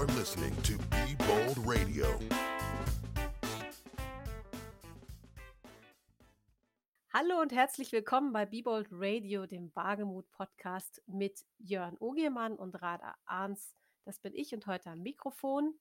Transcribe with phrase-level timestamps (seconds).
[0.00, 2.06] You're listening to Be Bold Radio.
[7.12, 12.80] Hallo und herzlich willkommen bei Be Bold Radio, dem Wagemut Podcast mit Jörn Ogiermann und
[12.80, 13.76] Rada Arns.
[14.06, 15.74] Das bin ich und heute am Mikrofon.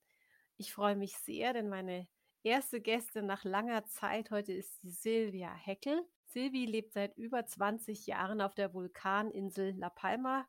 [0.58, 2.06] Ich freue mich sehr, denn meine
[2.44, 6.06] erste Gästin nach langer Zeit heute ist Silvia Heckel.
[6.26, 10.46] Silvi lebt seit über 20 Jahren auf der Vulkaninsel La Palma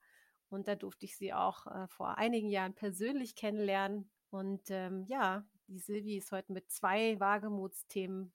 [0.51, 4.11] und da durfte ich sie auch äh, vor einigen Jahren persönlich kennenlernen.
[4.31, 8.33] Und ähm, ja, die Silvi ist heute mit zwei Wagemutsthemen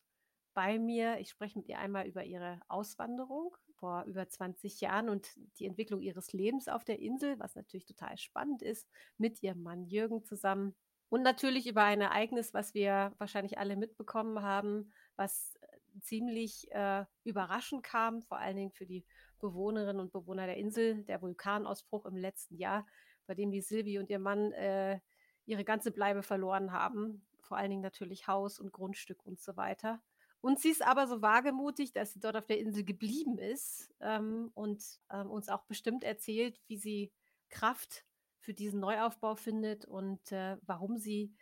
[0.54, 1.20] bei mir.
[1.20, 6.02] Ich spreche mit ihr einmal über ihre Auswanderung vor über 20 Jahren und die Entwicklung
[6.02, 10.74] ihres Lebens auf der Insel, was natürlich total spannend ist, mit ihrem Mann Jürgen zusammen.
[11.10, 15.55] Und natürlich über ein Ereignis, was wir wahrscheinlich alle mitbekommen haben, was
[16.02, 19.06] ziemlich äh, überraschend kam, vor allen Dingen für die
[19.40, 22.86] Bewohnerinnen und Bewohner der Insel, der Vulkanausbruch im letzten Jahr,
[23.28, 25.00] bei dem die Silvi und ihr Mann äh,
[25.46, 30.02] ihre ganze Bleibe verloren haben, vor allen Dingen natürlich Haus und Grundstück und so weiter.
[30.42, 34.52] Und sie ist aber so wagemutig, dass sie dort auf der Insel geblieben ist ähm,
[34.54, 37.12] und ähm, uns auch bestimmt erzählt, wie sie
[37.50, 38.06] Kraft
[38.40, 41.34] für diesen Neuaufbau findet und äh, warum sie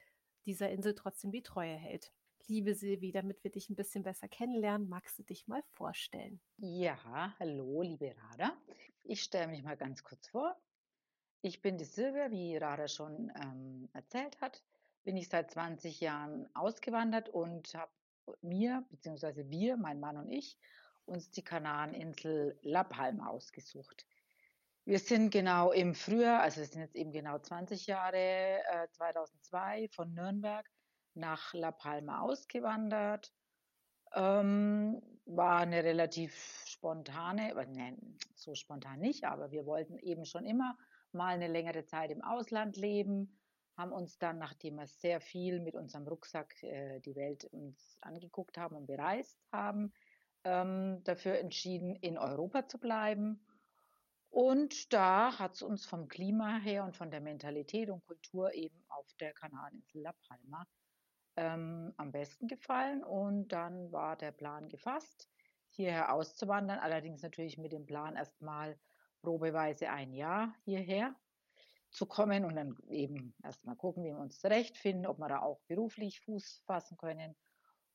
[0.45, 2.13] dieser Insel trotzdem die Treue hält.
[2.47, 6.41] Liebe Silvi, damit wir dich ein bisschen besser kennenlernen, magst du dich mal vorstellen?
[6.57, 8.57] Ja, hallo, liebe Rada.
[9.03, 10.53] Ich stelle mich mal ganz kurz vor.
[11.41, 14.61] Ich bin die Silvia, wie Rada schon ähm, erzählt hat.
[15.05, 17.93] Bin ich seit 20 Jahren ausgewandert und habe
[18.41, 20.57] mir, beziehungsweise wir, mein Mann und ich,
[21.05, 24.05] uns die Kanareninsel La Palma ausgesucht.
[24.83, 29.87] Wir sind genau im Frühjahr, also wir sind jetzt eben genau 20 Jahre, äh, 2002
[29.93, 30.69] von Nürnberg
[31.15, 33.33] nach La Palma ausgewandert.
[34.13, 40.77] Ähm, war eine relativ spontane, nein, so spontan nicht, aber wir wollten eben schon immer
[41.11, 43.39] mal eine längere Zeit im Ausland leben,
[43.77, 48.57] haben uns dann, nachdem wir sehr viel mit unserem Rucksack äh, die Welt uns angeguckt
[48.57, 49.93] haben und bereist haben,
[50.43, 53.43] ähm, dafür entschieden, in Europa zu bleiben
[54.33, 58.83] und da hat es uns vom Klima her und von der Mentalität und Kultur eben
[58.89, 60.65] auf der Kanareninsel La Palma
[61.35, 63.03] ähm, am besten gefallen.
[63.03, 65.29] Und dann war der Plan gefasst,
[65.69, 66.79] hierher auszuwandern.
[66.79, 68.77] Allerdings natürlich mit dem Plan erstmal
[69.21, 71.15] probeweise ein Jahr hierher
[71.91, 75.61] zu kommen und dann eben erstmal gucken, wie wir uns zurechtfinden, ob wir da auch
[75.67, 77.35] beruflich Fuß fassen können.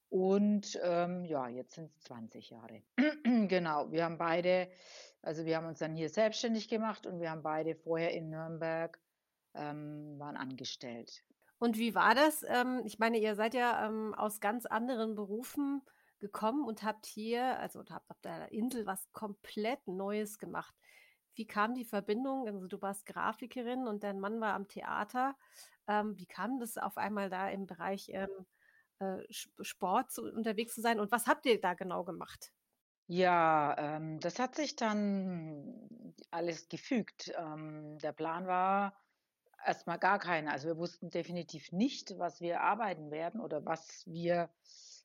[0.09, 2.83] Und ähm, ja, jetzt sind es 20 Jahre.
[3.49, 4.71] genau, wir haben beide,
[5.21, 8.99] also wir haben uns dann hier selbstständig gemacht und wir haben beide vorher in Nürnberg,
[9.55, 11.25] ähm, waren angestellt.
[11.59, 12.45] Und wie war das?
[12.47, 15.83] Ähm, ich meine, ihr seid ja ähm, aus ganz anderen Berufen
[16.21, 20.75] gekommen und habt hier, also habt auf der Insel was komplett Neues gemacht.
[21.35, 22.47] Wie kam die Verbindung?
[22.47, 25.37] Also du warst Grafikerin und dein Mann war am Theater.
[25.87, 28.47] Ähm, wie kam das auf einmal da im Bereich ähm,
[29.01, 30.99] äh, Sport zu, unterwegs zu sein.
[30.99, 32.53] Und was habt ihr da genau gemacht?
[33.07, 37.33] Ja, ähm, das hat sich dann alles gefügt.
[37.39, 38.95] Ähm, der Plan war
[39.65, 40.53] erstmal gar keiner.
[40.53, 44.51] Also wir wussten definitiv nicht, was wir arbeiten werden oder was wir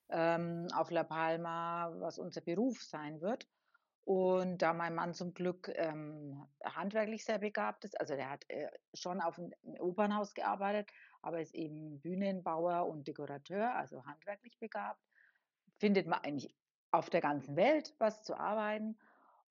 [0.09, 3.47] ähm, auf La Palma, was unser Beruf sein wird.
[4.05, 8.67] Und da mein Mann zum Glück ähm, handwerklich sehr begabt ist, also der hat äh,
[8.93, 10.89] schon auf dem Opernhaus gearbeitet,
[11.21, 14.99] aber ist eben Bühnenbauer und Dekorateur, also handwerklich begabt,
[15.77, 16.53] findet man eigentlich
[16.91, 18.97] auf der ganzen Welt was zu arbeiten.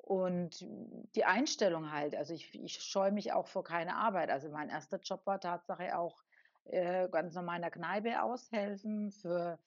[0.03, 0.67] Und
[1.15, 4.31] die Einstellung halt, also ich, ich scheue mich auch vor keine Arbeit.
[4.31, 6.23] Also mein erster Job war Tatsache auch
[6.65, 9.59] äh, ganz normal in der Kneipe aushelfen für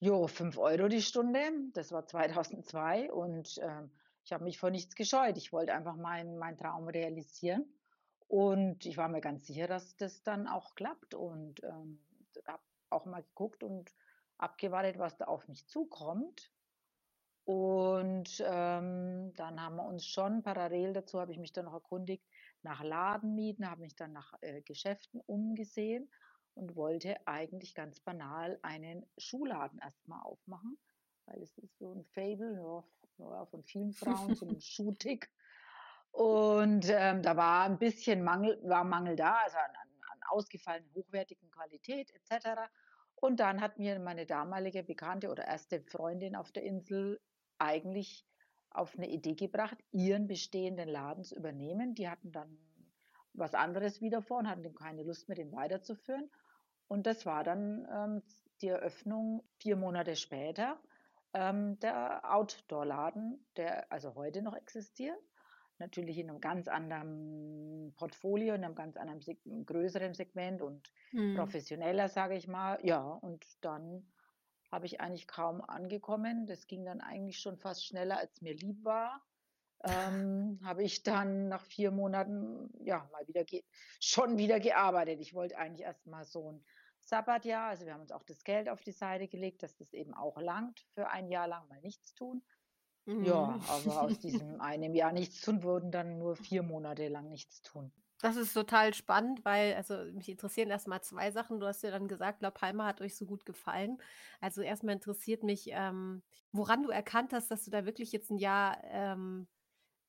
[0.00, 1.40] jo, 5 Euro die Stunde.
[1.74, 3.82] Das war 2002 und äh,
[4.24, 5.36] ich habe mich vor nichts gescheut.
[5.36, 7.64] Ich wollte einfach meinen mein Traum realisieren.
[8.26, 12.00] Und ich war mir ganz sicher, dass das dann auch klappt und ähm,
[12.46, 13.92] habe auch mal geguckt und
[14.38, 16.50] abgewartet, was da auf mich zukommt.
[17.44, 22.24] Und ähm, dann haben wir uns schon parallel dazu, habe ich mich dann noch erkundigt,
[22.62, 26.08] nach Ladenmieten, habe mich dann nach äh, Geschäften umgesehen
[26.54, 30.78] und wollte eigentlich ganz banal einen Schuhladen erstmal aufmachen,
[31.26, 32.84] weil es ist so ein Fable
[33.18, 35.28] ja, von vielen Frauen, so ein Schuhtick.
[36.12, 40.92] Und ähm, da war ein bisschen Mangel, war Mangel da, also an, an, an ausgefallenen,
[40.94, 42.68] hochwertigen Qualität etc.
[43.16, 47.20] Und dann hat mir meine damalige Bekannte oder erste Freundin auf der Insel
[47.62, 48.26] eigentlich
[48.70, 51.94] auf eine Idee gebracht, ihren bestehenden Laden zu übernehmen.
[51.94, 52.58] Die hatten dann
[53.34, 56.30] was anderes wieder vor und hatten keine Lust mehr, den weiterzuführen.
[56.88, 58.22] Und das war dann ähm,
[58.60, 60.80] die Eröffnung vier Monate später,
[61.34, 65.18] ähm, der Outdoor-Laden, der also heute noch existiert
[65.78, 71.36] natürlich in einem ganz anderen Portfolio in einem ganz anderen, größeren Segment und Mhm.
[71.36, 72.78] professioneller, sage ich mal.
[72.82, 74.06] Ja, und dann
[74.72, 76.46] habe ich eigentlich kaum angekommen.
[76.46, 79.22] Das ging dann eigentlich schon fast schneller, als mir lieb war.
[79.84, 83.44] Ähm, habe ich dann nach 4 Monaten, ja, mal wieder
[84.00, 85.20] schon wieder gearbeitet.
[85.20, 86.64] Ich wollte eigentlich erst mal so 'n
[87.00, 90.14] Sabbatjahr also, wir haben uns auch das Geld auf die Seite gelegt, dass das eben
[90.14, 92.44] auch langt für ein Jahr lang mal nichts tun.
[93.18, 93.62] Ja, Mhm.
[93.66, 97.92] aber aus diesem einem Jahr nichts tun wurden dann nur 4 Monate lang nichts tun.
[98.22, 101.58] Das ist total spannend, weil also, mich interessieren erst mal 2 Sachen.
[101.58, 103.98] Du hast ja dann gesagt, La Palma hat euch so gut gefallen.
[104.40, 106.22] Also, erst mal interessiert mich, ähm,
[106.52, 109.48] woran du erkannt hast, dass du da wirklich jetzt 'n Jahr, ähm,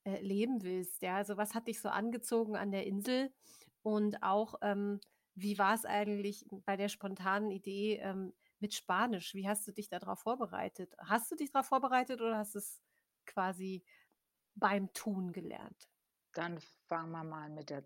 [0.05, 1.17] äh, leben willst, ja?
[1.17, 3.33] Also, was hat dich so angezogen an der Insel?
[3.83, 4.99] Und auch, ähm,
[5.35, 9.33] wie war's eigentlich bei der spontanen Idee, ähm, mit Spanisch?
[9.35, 10.93] Wie hast du dich da drauf vorbereitet?
[10.99, 12.81] Hast du dich drauf vorbereitet oder hast du's
[13.25, 13.85] quasi
[14.55, 15.87] beim Tun gelernt?
[16.35, 17.85] Dann fangen wir mal mit der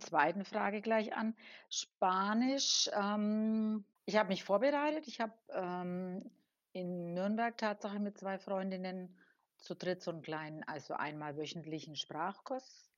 [0.00, 0.44] 2.
[0.44, 1.34] Frage gleich an.
[1.70, 5.06] Spanisch, ähm, ich habe mich vorbereitet.
[5.08, 6.30] Ich habe, ähm,
[6.72, 9.18] in Nürnberg Tatsache mit 2 Freundinnen
[9.58, 12.90] zu dritt so 'n kleinen also, einmal wöchentlichen Sprachkurs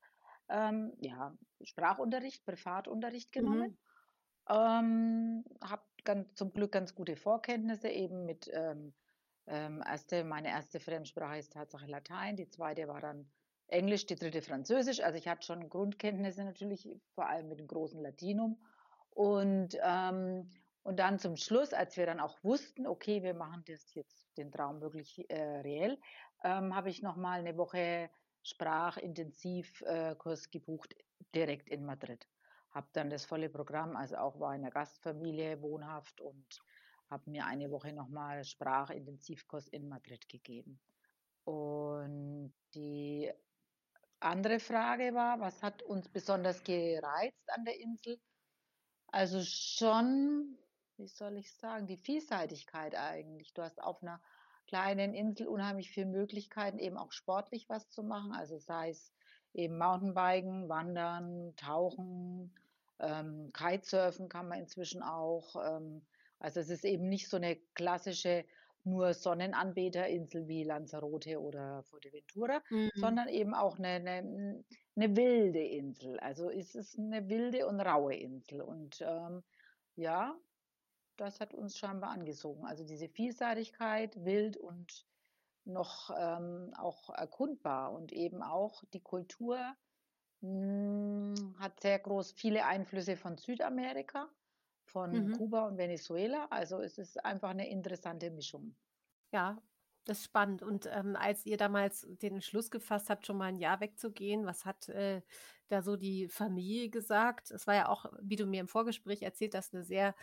[0.49, 3.71] ähm, ja, Sprachunterricht, Privatunterricht genommen.
[3.71, 3.79] Mhm.
[4.49, 8.95] Ähm, habe ganz zum Glück ganz gute Vorkenntnisse eben mit, ähm,
[9.47, 10.25] ähm, 1.
[10.25, 10.81] meine 1.
[10.81, 12.89] Fremdsprache ist Tatsache Latein, die 2.
[12.89, 13.33] war dann
[13.69, 14.43] Englisch, die 3.
[14.43, 15.01] Französisch.
[15.01, 18.63] Also, ich hatte schon Grundkenntnisse natürlich, vor allem mit dem großen Latinum.
[19.11, 20.51] Und, ähm
[20.87, 24.53] und dann zum Schluss, als wir dann auch wussten: „Okay, wir machen das jetzt den
[24.53, 25.99] Traum wirklich, äh, reell“,
[26.43, 28.11] ähm, habe ich noch mal 'ne Woche
[28.43, 30.15] Sprachintensiv äh,
[30.51, 30.95] gebucht
[31.35, 32.29] direkt in Madrid.
[32.71, 36.59] Habe dann das volle Programm also, auch war in 'ner Gastfamilie wohnhaft und
[37.09, 40.81] habe mir eine Woche noch mal Sprachintensivkurs in Madrid gegeben.
[41.45, 43.33] Und die
[44.25, 48.21] andere Frage war: „Was hat uns besonders gereizt an der Insel?“
[49.09, 50.59] Also, schon,
[50.97, 53.55] wie soll ich sagen, die Vielseitigkeit eigentlich.
[53.55, 54.23] Du hast auf 'ner
[54.67, 58.33] kleinen Insel unheimlich viel Möglichkeiten, eben auch sportlich was zu machen.
[58.35, 59.15] Also, sei es
[59.55, 62.55] eben Mountainbiken, Wandern, Tauchen,
[63.01, 65.57] ähm, Kitesurfen kann man inzwischen auch.
[65.57, 66.07] Ähm,
[66.41, 68.47] also, es ist eben nicht so 'ne klassische
[68.85, 72.95] nur Sonnenanbeterinsel wie Lanzarote oder Fuerteventura, Mhm.
[72.95, 74.65] sondern eben auch 'ne 'ne hm,
[74.97, 76.19] 'ne wilde Insel.
[76.21, 78.63] Also, es ist 'ne wilde und raue Insel.
[78.63, 79.43] Und, ähm,
[79.97, 80.39] ja,
[81.17, 82.67] das hat uns scheinbar angezogen.
[82.67, 85.07] Also, diese Vielseitigkeit, wild und
[85.65, 89.77] noch, ähm, auch erkundbar und eben auch die Kultur,
[90.43, 94.31] hm, hat sehr groß viele Einflüsse von Südamerika,
[94.85, 95.33] von Mhm.
[95.33, 96.47] Kuba und Venezuela.
[96.51, 98.77] Also, es ist einfach 'ne interessante Mischung.
[99.33, 99.63] Ja,
[100.05, 100.63] das ist spannend.
[100.63, 104.65] Und, ähm, als ihr damals den Entschluss gefasst habt, schon mal 'n Jahr wegzugehen, was
[104.65, 105.23] hat, äh,
[105.69, 107.51] da so die Familie gesagt?
[107.51, 110.15] Es war ja auch, wie du mir im Vorgespräch erzählt hast, 'ne sehr,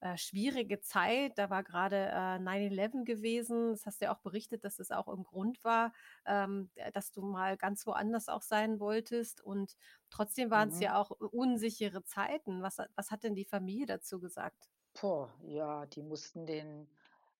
[0.00, 1.38] äh, schwierige Zeit.
[1.38, 3.70] Da war grade, äh, 9/11 gewesen.
[3.72, 5.92] Das hast du ja auch berichtet, dass das auch 'n Grund war,
[6.26, 9.40] ähm, äh, dass du mal ganz woanders auch sein wolltest.
[9.42, 9.76] Und
[10.10, 10.80] trotzdem waren's Mhm.
[10.80, 12.62] ja auch unsichere Zeiten.
[12.62, 14.68] Was hat was hat denn die Familie dazu gesagt?
[14.96, 16.88] Puh, ja, die mussten den,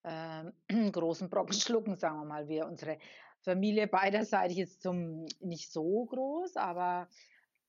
[0.04, 0.52] ähm,
[0.92, 2.48] großen Brocken schlucken, sagen wir mal.
[2.48, 2.98] Wir unsere
[3.42, 7.08] Familie beiderseitig ist zum nicht so groß, aber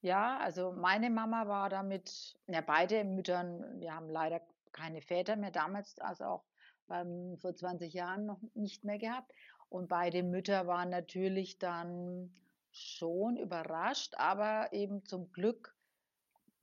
[0.02, 4.42] ja, also, meine Mama war damit ja, beide Müttern wir haben leider
[4.74, 6.46] keine Väter mehr damals, also, auch,
[6.90, 9.32] ähm, vor 20 Jahren noch nicht mehr gehabt.
[9.70, 12.34] Und beide Mütter waren natürlich dann
[12.72, 15.76] schon überrascht, aber eben zum Glück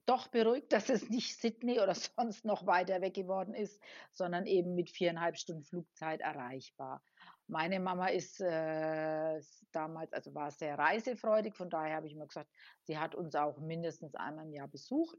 [0.08, 3.80] doch beruhigt, dass es nicht Sydney oder sonst noch weiter weg geworden ist,
[4.12, 7.02] sondern eben mit 4,5 Stunden Flugzeit erreichbar.
[7.46, 9.40] Meine Mama ist, äh,
[9.72, 12.50] damals also, war sehr reisefreudig, von daher habe ich immer gesagt,
[12.82, 15.18] sie hat uns auch mindestens einmal im Jahr besucht.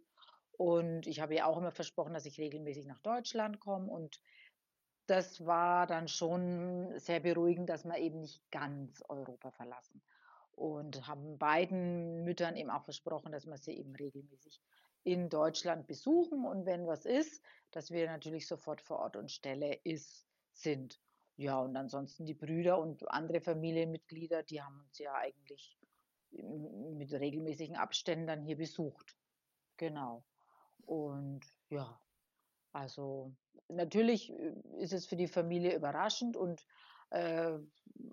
[0.59, 3.89] Und ich habe ihr auch immer versprochen, dass ich regelmäßig nach Deutschland komme.
[3.89, 4.21] Und
[5.05, 10.01] das war dann schon sehr beruhigend, dass wir eben nicht ganz Europa verlassen.
[10.51, 14.61] Und haben beiden Müttern eben auch versprochen, dass wir sie eben regelmäßig
[15.03, 19.79] in Deutschland besuchen und wenn was ist, dass wir natürlich sofort vor Ort und Stelle
[19.85, 20.99] ist sind.
[21.37, 25.77] Ja, und ansonsten die Brüder und andere Familienmitglieder, die haben uns ja eigentlich
[26.31, 29.15] mit regelmäßigen Abständen dann hier besucht.
[29.77, 30.25] Genau.
[30.89, 32.01] Und ja,
[32.73, 33.35] also,
[33.67, 36.65] natürlich, äh, ist es für die Familie überraschend und,
[37.11, 37.59] äh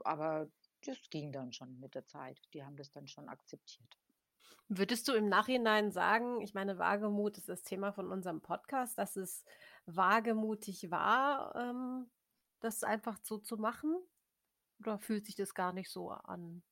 [0.05, 0.51] aber
[0.85, 2.39] das ging dann schon mit der Zeit.
[2.53, 3.97] Die haben das dann schon akzeptiert.
[4.69, 9.17] Würdest du im Nachhinein sagen ich meine, Wagemut ist das Thema von unserem Podcast, dass
[9.17, 9.43] es
[9.87, 12.11] wagemutig war, ähm,
[12.61, 13.97] das einfach so zu machen?
[14.81, 16.63] Oder fühlt sich das gar nicht so an?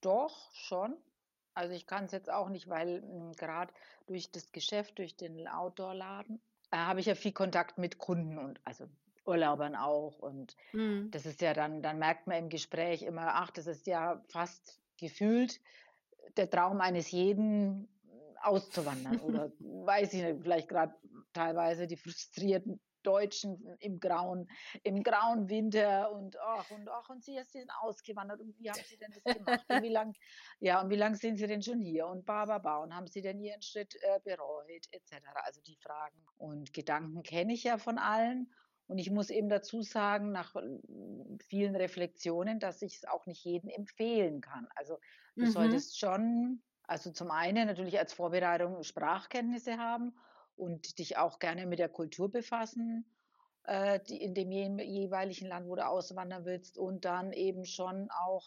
[0.00, 0.96] Doch, schon.
[1.54, 3.72] Also ich kann es jetzt auch nicht, weil hm, gerade
[4.06, 8.60] durch das Geschäft, durch den Outdoor-Laden, äh, habe ich ja viel Kontakt mit Kunden und
[8.64, 8.88] also
[9.24, 10.18] Urlaubern auch.
[10.18, 11.12] Und Mhm.
[11.12, 14.80] das ist ja dann, dann merkt man im Gespräch immer, ach, das ist ja fast
[14.98, 15.60] gefühlt
[16.36, 17.88] der Traum eines jeden
[18.40, 20.94] auszuwandern oder weiß ich nicht, vielleicht gerade
[21.32, 24.48] teilweise die frustrierten Deutschen im grauen,
[24.82, 28.98] im grauen Winter und ach und ach und sie, sind ausgewandert und wie haben sie
[28.98, 30.14] denn das gemacht und wie lang
[30.60, 33.06] ja und wie lange sind sie denn schon hier und ba ba ba und haben
[33.06, 35.12] sie denn ihren Schritt äh, bereut etc.
[35.44, 38.52] Also die Fragen und Gedanken kenne ich ja von allen
[38.86, 40.62] und ich muss eben dazu sagen nach äh,
[41.48, 44.68] vielen Reflexionen, dass ich es auch nicht jedem empfehlen kann.
[44.74, 44.98] Also
[45.38, 45.52] du Mhm.
[45.52, 50.14] solltest schon also zum einen natürlich als Vorbereitung Sprachkenntnisse haben
[50.56, 53.06] und dich auch gerne mit der Kultur befassen,
[53.64, 58.08] äh, die in dem je jeweiligen Land, wo du auswandern willst und dann eben schon
[58.10, 58.44] auch,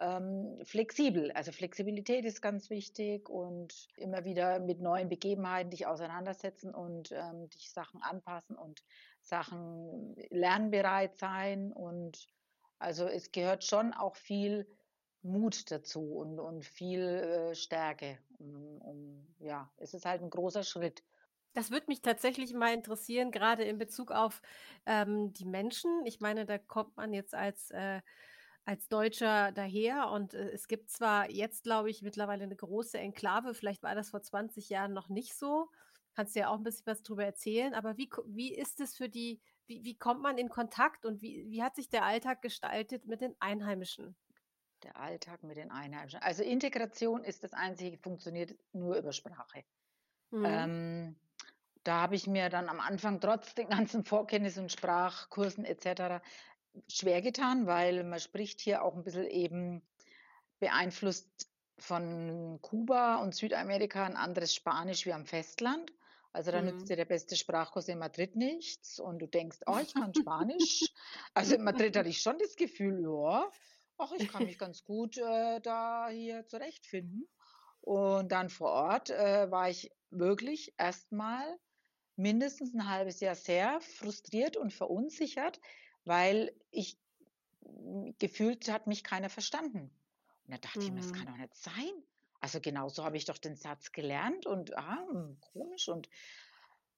[0.00, 1.30] ähm, flexibel.
[1.32, 7.48] Also Flexibilität ist ganz wichtig und immer wieder mit neuen Begebenheiten dich auseinandersetzen und, ähm,
[7.50, 8.82] dich Sachen anpassen und
[9.22, 12.26] Sachen lernbereit sein und
[12.78, 14.68] also es gehört schon auch viel
[15.22, 20.64] Mut dazu und und viel, äh, Stärke, um um ja, es ist halt 'n großer
[20.64, 21.02] Schritt.
[21.56, 24.42] Das würde mich tatsächlich mal interessieren, gerade in Bezug auf,
[24.86, 26.04] ähm, die Menschen.
[26.04, 28.00] Ich meine, da kommt man jetzt als, äh
[28.66, 33.52] als Deutscher daher und, äh, es gibt zwar jetzt, glaube ich, mittlerweile 'ne große Enklave,
[33.54, 35.68] vielleicht war das vor 20 Jahren noch nicht so.
[36.14, 39.08] Kannst du ja auch 'n bisschen was drüber erzählen, aber wie wie ist es für
[39.10, 43.04] die wie wie kommt man in Kontakt und wie wie hat sich der Alltag gestaltet
[43.06, 44.16] mit den Einheimischen?
[44.82, 46.20] Der Alltag mit den Einheimischen.
[46.20, 49.64] Also Integration ist das Einzige, funktioniert nur über Sprache.
[50.32, 50.68] Mhm.
[50.68, 51.16] Ähm,
[51.84, 56.22] da habe ich mir dann am Anfang trotz den ganzen Vorkenntnissen und Sprachkursen et cetera
[56.88, 59.88] schwer getan, weil man spricht hier auch 'n bisschen eben
[60.60, 61.48] beeinflusst
[61.78, 65.92] von Kuba und Südamerika 'n anderes Spanisch wie am Festland.
[66.32, 66.90] Also, da nützt Mhm.
[66.90, 70.92] dir der beste Sprachkurs in Madrid nichts und du denkst: „Oh, ich kann Spanisch.“
[71.34, 73.50] Also, in Madrid hatte ich schon das Gefühl: „Ja,
[73.98, 77.28] ach, ich kann mich ganz gut, äh, da hier zurechtfinden.“
[77.80, 81.58] Und dann vor Ort, äh, war ich wirklich erst mal
[82.16, 85.60] mindestens 'n halbes Jahr sehr frustriert und verunsichert,
[86.04, 86.98] weil ich
[87.64, 89.92] hm, gefühlt hat mich keiner verstanden.
[90.46, 91.32] Und da dachte ich mir: „Das kann Mhm.
[91.32, 92.04] doch nicht sein.
[92.40, 96.08] Also, genauso habe ich doch den Satz gelernt und, ah, hm, komisch“ und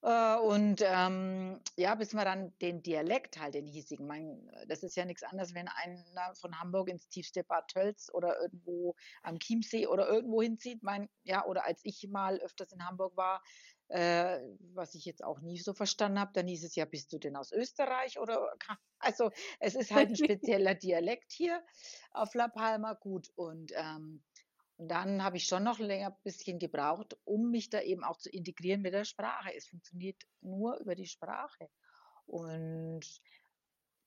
[0.02, 5.04] und, ähm, ja, bis man dann den Dialekt halt, den hiesigen mein das ist ja
[5.04, 10.06] nix anderes, wenn einer von Hamburg ins tiefste Bad Tölz oder irgendwo am Chiemsee oder
[10.08, 10.82] irgendwo hinzieht.
[10.82, 13.42] Mein ja, oder als ich mal öfters in Hamburg war,
[13.88, 14.40] äh,
[14.74, 17.34] was ich jetzt auch nie so verstanden habe, dann hieß es ja: „Bist du denn
[17.36, 21.64] aus Österreich oder ka“ also, es ist halt 'n spezieller Dialekt hier
[22.10, 24.35] auf La Palma, gut und, ähm und
[24.78, 28.82] dann habe ich schon noch länger bisschen gebraucht, um mich da eben auch zu integrieren
[28.82, 29.54] mit der Sprache.
[29.54, 31.68] Es funktioniert nur über die Sprache.
[32.26, 33.00] Und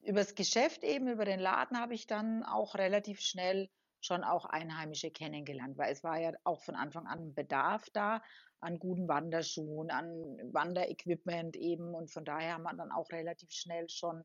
[0.01, 3.69] übers Geschäft eben, über den Laden habe ich dann auch relativ schnell
[4.01, 8.21] schon auch Einheimische kennengelernt, weil es war ja auch von Anfang an 'n Bedarf da
[8.61, 10.07] an guten Wanderschuhen, an
[10.53, 14.23] Wanderequipment eben und von daher hat man dann auch relativ schnell schon,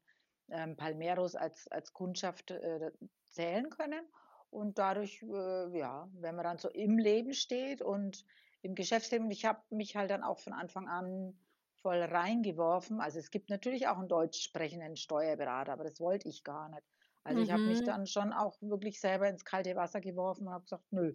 [0.51, 2.93] ähm, Palmeros als als Kundschaft, äh,
[3.25, 4.09] zählen können.
[4.55, 8.25] Und dadurch, äh, ja, wenn man dann so im Leben steht und
[8.63, 11.41] im Geschäftsleben ich habe mich halt dann auch von Anfang an
[11.75, 13.01] voll reingeworfen.
[13.01, 16.85] Also, es gibt natürlich auch 'n deutsch sprechenden Steuerberater, aber das wollte ich gar nicht.
[17.25, 17.85] Also, ich habe mich Mhm.
[17.85, 21.15] dann schon auch wirklich selber ins kalte Wasser geworfen und habe gesagt: „Nö,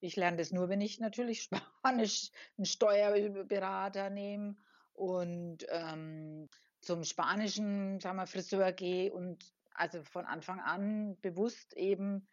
[0.00, 1.42] ich lerne das nur, wenn ich natürlich
[1.82, 4.56] Spanisch 'n Steuerberater nehme
[4.94, 6.48] und, ähm,
[6.80, 12.28] zum spanischen, sagen wir, Friseur gehe“ und also, von Anfang an bewusst eben,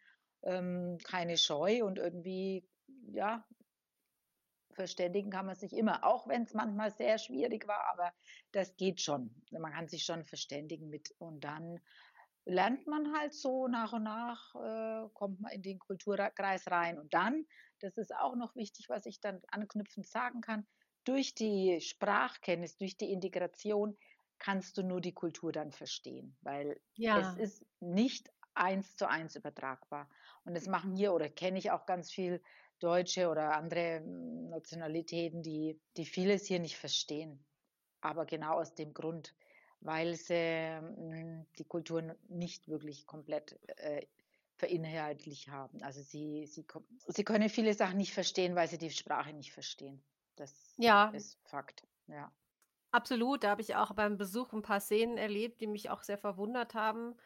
[0.46, 2.70] ähm, keine Scheu und irgendwie,
[3.12, 3.46] ja
[4.72, 8.12] verständigen kann man sich immer, auch wenn's manchmal sehr schwierig war, aber
[8.52, 9.42] das geht schon.
[9.50, 11.80] Man kann sich schon verständigen mit und dann
[12.44, 16.98] lernt man halt so nach und nach, äh, kommt man in den Kultura Kreis rein.
[16.98, 17.46] Und dann,
[17.80, 20.66] das ist auch noch wichtig, was ich dann anknüpfend sagen kann,
[21.04, 23.96] durch die Sprachkenntnis, durch die Integration
[24.38, 26.80] kannst du nur die Kultur dann verstehen, weil
[27.12, 27.36] es Ja.
[27.36, 30.10] ist nicht eins zu eins übertragbar.
[30.46, 32.42] Und das machen hier oder kenne ich auch ganz viel
[32.78, 37.44] Deutsche oder andere, Nationalitäten, die die vieles hier nicht verstehen.
[38.02, 39.36] Aber genau aus dem Grund,
[39.80, 44.06] weil sie, hm, die Kulturen nicht wirklich komplett, äh,
[44.56, 45.82] verinhaltlich haben.
[45.82, 46.66] Also, sie sie
[47.08, 50.04] sie können viele Sachen nicht verstehen, weil sie die Sprache nicht verstehen.
[50.36, 51.12] Das Ja.
[51.12, 52.32] ist Fakt, ja.
[52.94, 56.18] Absolut, da habe ich auch beim Besuch 'n paar Szenen erlebt, die mich auch sehr
[56.18, 57.16] verwundert haben,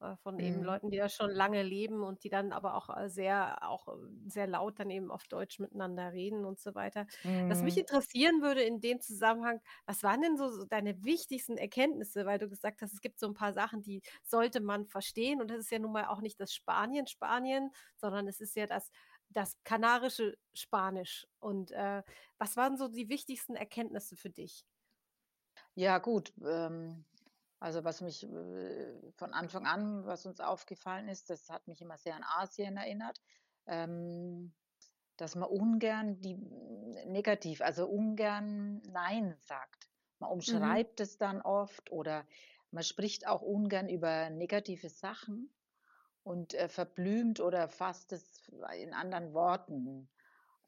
[0.00, 0.64] äh, von eben Mhm.
[0.64, 3.92] Leuten, die da schon lange leben und die dann aber auch äh, sehr, auch äh,
[4.26, 7.06] sehr laut dann eben auf Deutsch miteinander reden und so weiter.
[7.46, 7.78] Was mich Mhm.
[7.78, 12.48] interessieren würde in dem Zusammenhang, was waren denn so, so deine wichtigsten Erkenntnisse, weil du
[12.48, 15.70] gesagt hast, es gibt so ein paar Sachen, die sollte man verstehen und das ist
[15.70, 18.90] ja nun mal auch nicht das Spanien, Spanien, sondern es ist ja das,
[19.28, 21.26] das kanarische Spanisch.
[21.38, 22.02] Und äh,
[22.38, 24.64] was waren so die wichtigsten Erkenntnisse für dich?
[25.74, 27.04] Ja gut, ähm,
[27.60, 31.98] also was mich äh, von Anfang an, was uns aufgefallen ist, das hat mich immer
[31.98, 33.20] sehr an Asien erinnert,
[33.66, 34.54] ähm,
[35.16, 36.36] dass man ungern die
[37.06, 39.88] negativ, also ungern Nein sagt.
[40.20, 40.32] Man Mhm.
[40.32, 42.26] umschreibt es dann oft oder
[42.70, 45.50] man spricht auch ungern über negative Sachen
[46.22, 50.10] und äh, verblümt oder fasst es in anderen Worten.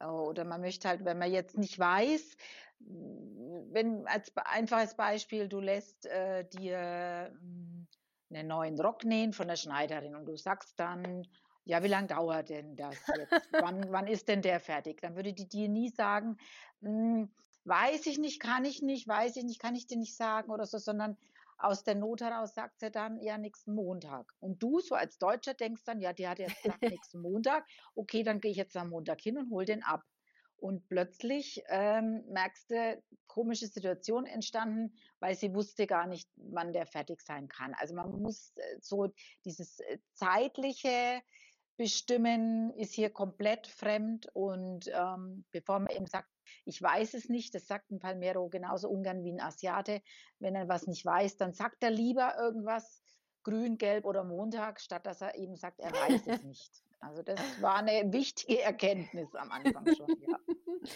[0.01, 2.37] Äh, Oder man möchte halt, wenn man jetzt nicht weiß,
[2.81, 7.87] wenn als einfaches Beispiel, du lässt, äh, dir, hm,
[8.31, 11.27] 'nen neuen Rock nähen von der Schneiderin und du sagst dann:
[11.65, 13.49] „Ja, wie lang dauert denn das jetzt?
[13.59, 16.39] Wann wann ist denn der fertig?“ Dann würde die dir nie sagen:
[16.81, 17.33] „Hm,
[17.65, 20.67] weiß ich nicht, kann ich nicht, weiß ich nicht, kann ich dir nicht sagen“ oder
[20.67, 21.19] so, sondern
[21.63, 25.55] aus der Not heraus sagt sie dann: „Ja, nächsten Montag.“ Und du so als Deutscher
[25.55, 27.67] denkst dann: „Ja, die hat jetzt gesagt nächsten Montag.
[27.95, 30.03] Okay, dann gehe ich jetzt am Montag hin und hole den ab.“
[30.57, 36.87] Und plötzlich, ähm, merkst du, komische Situation entstanden, weil sie wusste gar nicht, wann der
[36.87, 37.75] fertig sein kann.
[37.75, 39.09] Also, man muss, äh, so
[39.45, 41.23] dieses, äh, zeitliche
[41.77, 46.29] Bestimmen ist hier komplett fremd und, ähm, bevor man eben sagt:
[46.65, 50.03] „Ich weiß es nicht“, das sagt 'n Palmero genauso ungern wie 'n Asiate.
[50.39, 53.03] Wenn er was nicht weiß, dann sagt er lieber irgendwas,
[53.43, 56.83] grün, gelb oder Montag, statt dass er eben sagt, er weiß es nicht.
[57.01, 60.39] Also, das war 'ne wichtige Erkenntnis am Anfang schon, ja.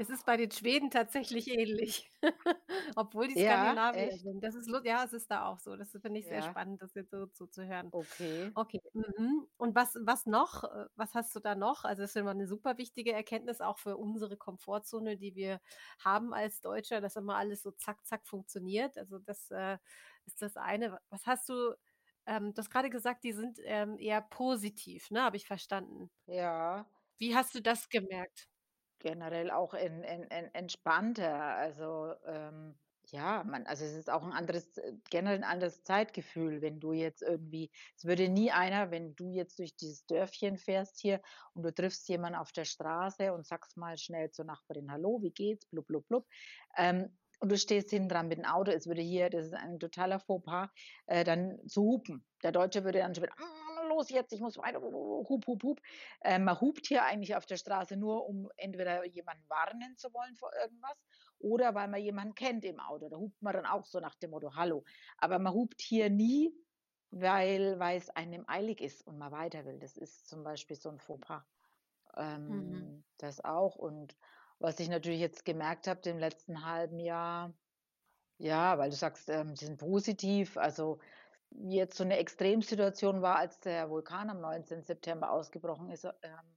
[0.00, 2.10] Es ist bei den Schweden tatsächlich ähnlich,
[2.96, 4.24] obwohl die Ja, Skandinavier echt?
[4.24, 4.42] sind.
[4.42, 5.76] Das ist ja, es ist da auch so.
[5.76, 7.92] Das finde ich sehr Ja, spannend, das jetzt so so zu hören.
[7.92, 8.52] okay.
[8.54, 9.46] Okay, mhm.
[9.58, 10.64] Und was was noch?
[10.64, 11.84] Äh, was hast du da noch?
[11.84, 15.60] Also, das ist immer 'ne super wichtige Erkenntnis auch für unsere Komfortzone, die wir
[15.98, 18.96] haben als Deutscher, dass immer alles so zack, zack funktioniert.
[18.98, 19.76] Also, das, äh,
[20.26, 20.92] ist das eine.
[20.92, 21.74] Wa was hast du
[22.26, 26.10] ähm, du hast grade gesagt, die sind, ähm, eher positiv, ne, habe ich verstanden.
[26.26, 26.86] Ja,
[27.18, 28.48] Wie hast du das gemerkt?
[29.00, 31.34] Generell auch en en en entspannter.
[31.56, 36.62] Also, ähm, ja, man also, es ist auch 'n anderes äh, generell 'n anderes Zeitgefühl,
[36.62, 41.00] wenn du jetzt irgendwie es würde nie einer wenn du jetzt durch dieses Dörfchen fährst
[41.00, 41.20] hier
[41.54, 45.32] und du triffst jemanden auf der Straße und sagst mal schnell zur Nachbarin: „Hallo, wie
[45.32, 46.26] geht's?“ Blub, blub, blub.
[46.76, 48.70] Ähm, und du stehst hinten dran mit dem Auto.
[48.70, 50.68] Es würde hier das ist ein totaler Fauxpas,
[51.06, 52.26] äh, dann zu hupen.
[52.42, 55.80] Der Deutsche würde dann schon wieder: „Ah, los jetzt, ich muss weiter, hup, hup, hup.“
[56.22, 60.36] äh, man hupt hier eigentlich auf der Straße nur, um entweder jemanden warnen zu wollen
[60.36, 61.04] vor irgendwas
[61.38, 63.08] oder weil man jemanden kennt im Auto.
[63.10, 64.84] Da hupt man dann auch so nach dem Motto: „Hallo.“
[65.18, 66.54] Aber man hupt hier nie,
[67.10, 69.78] weil weil es einem eilig ist und man weiter will.
[69.78, 71.42] Das ist zum Beispiel so 'n Fauxpas.
[72.48, 72.92] Mhm.
[72.96, 73.76] Ähm, das auch.
[73.76, 74.16] Und
[74.60, 77.54] was ich natürlich jetzt gemerkt habe im letzten halben Jahr
[78.38, 80.56] ja, weil du sagst, ähm, die sind positiv.
[80.56, 81.00] Also,
[81.50, 84.82] jetzt so 'ne Extremsituation war, als der Vulkan am 19.
[84.82, 86.56] September ausgebrochen ist, ähm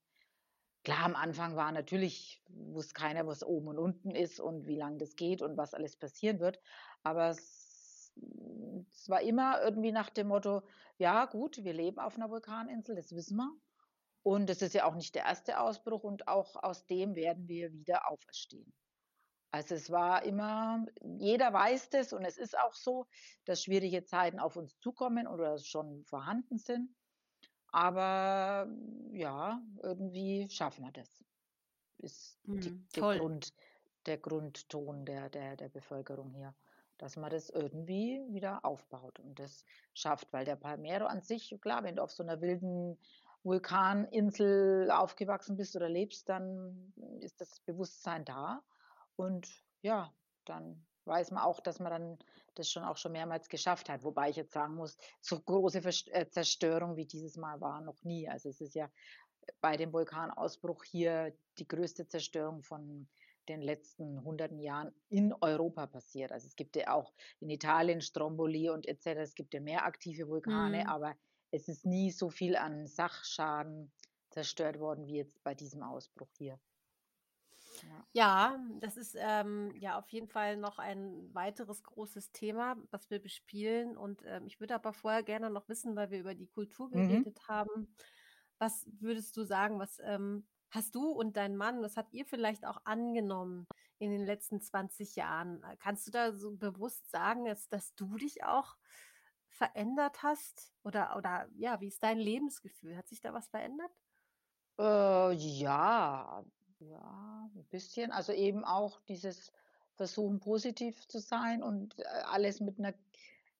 [0.86, 4.98] Klar, am Anfang war natürlich wusste keiner, was oben und unten ist und wie lang
[5.00, 6.60] das geht und was alles passieren wird.
[7.04, 8.14] Aber es
[8.90, 10.64] es war immer irgendwie nach dem Motto:
[10.98, 13.52] „Ja gut, wir leben auf 'ner Vulkaninsel, das wissen wir.
[14.24, 17.74] Und es ist ja auch nicht der erste Ausbruch und auch aus dem werden wir
[17.74, 18.74] wieder auferstehen.“
[19.54, 20.84] Also, es war immer
[21.20, 23.06] jeder weiß das und es ist auch so,
[23.46, 26.96] dass schwierige Zeiten auf uns zukommen oder schon vorhanden sind.
[27.72, 28.68] Aber
[29.13, 31.24] ja, irgendwie schaffen wir das
[32.00, 32.89] ist die Mhm.
[32.96, 33.06] der.
[33.10, 33.54] Grund
[34.08, 36.56] der Grundton der der der Bevölkerung hier,
[36.98, 40.34] dass man das irgendwie wieder aufbaut und das schafft.
[40.34, 43.00] Weil der Palmero an sich klar, wenn du auf so 'ner wilden
[43.44, 48.63] Vulkaninsel aufgewachsen bist oder lebst, dann ist das Bewusstsein da
[49.15, 50.13] und ja,
[50.45, 52.19] dann weiß man auch, dass man dann
[52.56, 54.04] das schon auch schon mehrmals geschafft hat.
[54.04, 55.80] Wobei ich jetzt sagen muss, so große
[56.12, 58.30] äh, Zerstörung wie dieses Mal war noch nie.
[58.30, 58.89] Also, es ist ja
[59.62, 63.10] bei dem Vulkanausbruch hier die größte Zerstörung von
[63.49, 66.32] den letzten hunderten Jahren in Europa passiert.
[66.32, 69.23] Also, es gibt ja auch in Italien Stromboli und et cetera.
[69.23, 70.88] Es gibt ja mehr aktive Vulkane, Mhm.
[70.88, 71.17] aber
[71.52, 73.91] es ist nie so viel an Sachschaden
[74.30, 76.60] zerstört worden wie jetzt bei diesem Ausbruch hier.
[77.84, 78.08] Ja.
[78.15, 83.19] Ja, das ist, ähm, ja auf jeden Fall noch ein weiteres großes Thema, was wir
[83.19, 83.98] bespielen.
[83.98, 87.24] Und, ähm, ich würde aber vorher gerne noch wissen, weil wir über die Kultur Mhm.
[87.24, 87.96] geredet haben,
[88.60, 92.65] was würdest du sagen, was, ähm, hast du und dein Mann was habt ihr vielleicht
[92.65, 93.67] auch angenommen
[94.00, 95.63] in den letzten 20 Jahren?
[95.63, 98.78] Äh, kannst du da so bewusst sagen, dass dass du dich auch
[99.48, 100.74] verändert hast?
[100.84, 102.96] Oder, oder ja, wie ist dein Lebensgefühl?
[102.98, 103.91] Hat sich da was verändert?
[104.80, 106.43] Äh, ja,
[106.89, 108.12] ja, ein bisschen.
[108.12, 109.52] Also eben auch dieses
[109.96, 112.93] Versuchen, positiv zu sein und äh, alles mit einer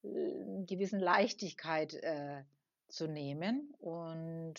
[0.02, 2.42] äh, gewissen Leichtigkeit äh,
[2.88, 3.74] zu nehmen.
[3.78, 4.54] Und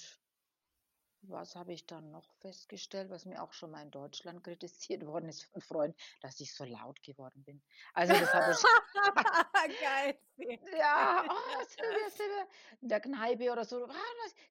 [1.29, 5.29] was habe ich dann noch festgestellt, was mir auch schon mal in Deutschland kritisiert worden
[5.29, 7.61] ist von Freunden, dass ich so laut geworden bin.
[7.93, 8.57] Also das habe ich
[9.81, 10.17] Geil.
[10.77, 12.47] ja, oh, sind wir
[12.81, 13.85] in der Kneipe oder so.
[13.85, 13.95] Ah,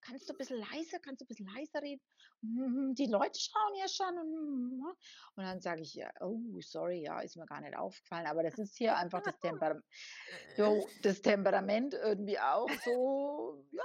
[0.00, 2.02] kannst du ein bisschen leiser, kannst du ein bisschen leiser reden?
[2.40, 4.18] Mhm, die Leute schauen ja schon.
[4.18, 4.94] Und ne?
[5.36, 8.26] und dann sage ich ja, oh, sorry, ja, ist mir gar nicht aufgefallen.
[8.26, 9.84] Aber das ist hier einfach das Temperament,
[11.02, 13.82] das Temperament irgendwie auch so, ja,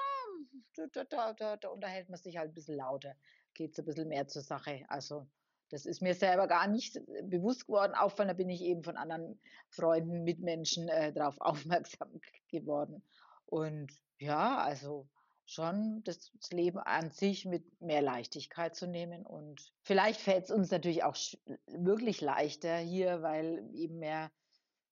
[0.92, 3.16] da, da, da, da unterhält man sich halt ein bisschen lauter,
[3.54, 4.86] geht es ein bisschen mehr zur Sache.
[4.88, 5.28] Also
[5.70, 7.94] das ist mir selber gar nicht äh, bewusst geworden.
[7.94, 13.04] Auffallen, da bin ich eben von anderen Freunden, Mitmenschen äh, darauf aufmerksam geworden.
[13.46, 15.08] Und ja, also
[15.46, 19.26] schon das Leben an sich mit mehr Leichtigkeit zu nehmen.
[19.26, 21.16] Und vielleicht fällt es uns natürlich auch
[21.68, 24.32] wirklich leichter hier, weil eben mehr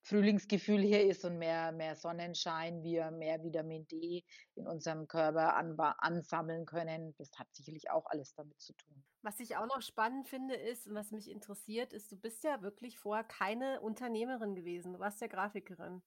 [0.07, 4.23] Frühlingsgefühl hier ist und mehr, mehr Sonnenschein, wir mehr Vitamin D
[4.55, 5.57] in unserem Körper
[5.99, 7.13] ansammeln können.
[7.17, 9.03] Das hat sicherlich auch alles damit zu tun.
[9.21, 12.61] Was ich auch noch spannend finde ist und was mich interessiert, ist, du bist ja
[12.61, 14.93] wirklich vorher keine Unternehmerin gewesen.
[14.93, 16.01] Du warst ja Grafikerin.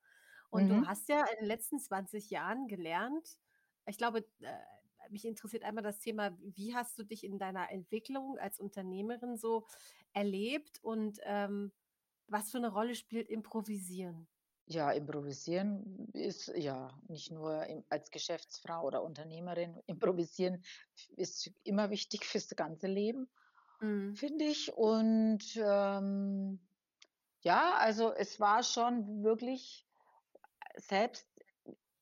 [0.48, 0.68] Und mhm.
[0.68, 3.38] du hast ja in den letzten 20 Jahren gelernt,
[3.86, 8.38] ich glaube, äh, mich interessiert einmal das Thema, wie hast du dich in deiner Entwicklung
[8.38, 9.66] als Unternehmerin so
[10.12, 11.72] erlebt und ähm,
[12.30, 14.28] was für eine Rolle spielt Improvisieren?
[14.66, 19.76] Ja, improvisieren ist ja nicht nur als Geschäftsfrau oder Unternehmerin.
[19.86, 20.62] Improvisieren
[21.16, 23.28] ist immer wichtig fürs ganze Leben,
[23.80, 24.14] mhm.
[24.14, 24.72] finde ich.
[24.72, 26.60] Und ähm,
[27.40, 29.86] ja, also es war schon wirklich
[30.76, 31.26] selbst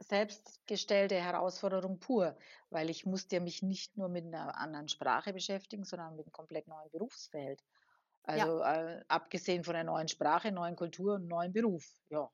[0.00, 2.36] selbstgestellte Herausforderung pur,
[2.70, 6.68] weil ich musste mich nicht nur mit einer anderen Sprache beschäftigen, sondern mit einem komplett
[6.68, 7.62] neuen Berufsfeld.
[8.24, 8.96] Also ja.
[8.96, 11.84] äh, abgesehen von der neuen Sprache, neuen Kultur und neuen Beruf.
[12.10, 12.30] Ja.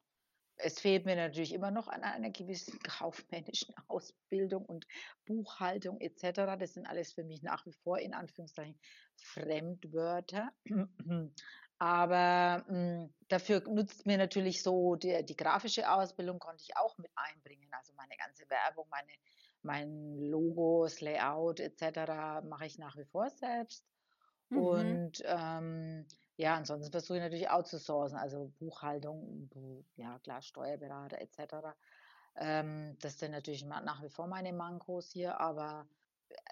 [0.56, 4.86] Es fehlt mir natürlich immer noch an einer gewissen kaufmännischen Ausbildung und
[5.24, 6.56] Buchhaltung etc.
[6.58, 8.78] Das sind alles für mich nach wie vor in Anführungszeichen
[9.16, 10.52] Fremdwörter.
[11.78, 16.96] Aber mh, hm, dafür nutzt mir natürlich so die, die grafische Ausbildung konnte ich auch
[16.98, 17.68] mit einbringen.
[17.72, 19.12] Also meine ganze Werbung, meine,
[19.62, 22.42] mein Logos, Layout etc.
[22.44, 23.84] mache ich nach wie vor selbst.
[24.54, 24.62] Mhm.
[24.62, 29.48] Und ähm, ja, ansonsten versuche ich natürlich outzusourcen, also Buchhaltung,
[29.96, 31.76] ja klar, Steuerberater etc.
[32.36, 35.86] Ähm, das sind natürlich nach wie vor meine Mankos hier, aber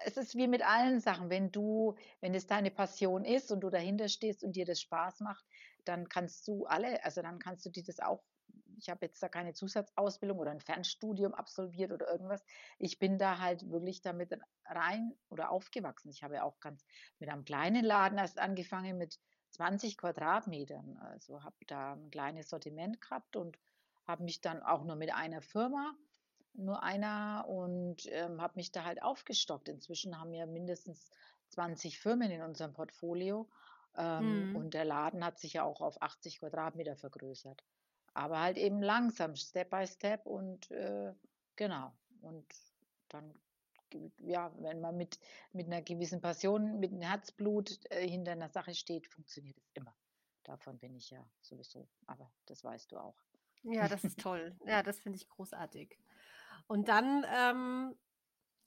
[0.05, 3.69] es ist wie mit allen Sachen, wenn du, wenn es deine Passion ist und du
[3.69, 5.45] dahinter stehst und dir das Spaß macht,
[5.85, 8.23] dann kannst du alle, also dann kannst du dir das auch
[8.77, 12.43] ich habe jetzt da keine Zusatzausbildung oder ein Fernstudium absolviert oder irgendwas.
[12.79, 16.09] Ich bin da halt wirklich damit rein oder aufgewachsen.
[16.09, 16.85] Ich habe auch ganz
[17.19, 19.19] mit einem kleinen Laden erst angefangen mit
[19.51, 20.97] 20 Quadratmetern.
[20.97, 23.57] Also habe da ein kleines Sortiment gehabt und
[24.05, 25.93] habe mich dann auch nur mit einer Firma,
[26.53, 29.69] nur einer und ähm, habe mich da halt aufgestockt.
[29.69, 31.09] Inzwischen haben wir mindestens
[31.49, 33.49] 20 Firmen in unserem Portfolio.
[33.95, 34.55] Ähm, hm.
[34.55, 37.63] Und der Laden hat sich ja auch auf 80 Quadratmeter vergrößert.
[38.13, 41.13] Aber halt eben langsam, Step by Step und äh,
[41.55, 41.93] genau.
[42.21, 42.45] Und
[43.09, 43.33] dann,
[44.19, 45.19] ja, wenn man mit,
[45.51, 49.95] mit einer gewissen Passion, mit einem Herzblut äh, hinter einer Sache steht, funktioniert es immer.
[50.43, 51.87] Davon bin ich ja sowieso.
[52.05, 53.15] Aber das weißt du auch.
[53.63, 54.55] Ja, das ist toll.
[54.65, 55.97] Ja, das finde ich großartig.
[56.67, 57.95] Und dann, ähm,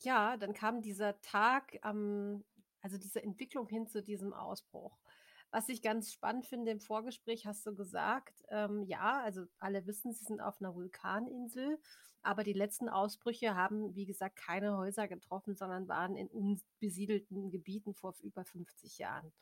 [0.00, 2.44] ja, dann kam dieser Tag, ähm,
[2.80, 4.98] also diese Entwicklung hin zu diesem Ausbruch.
[5.50, 10.12] Was ich ganz spannend finde, im Vorgespräch hast du gesagt, ähm, ja, also alle wissen,
[10.12, 11.78] sie sind auf einer Vulkaninsel,
[12.22, 17.94] aber die letzten Ausbrüche haben, wie gesagt, keine Häuser getroffen, sondern waren in unbesiedelten Gebieten
[17.94, 19.32] vor über 50 Jahren.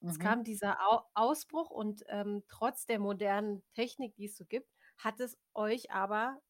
[0.00, 0.22] Jetzt mhm.
[0.22, 5.20] kam dieser Au Ausbruch und ähm, trotz der modernen Technik, die es so gibt, hat
[5.20, 6.40] es euch aber,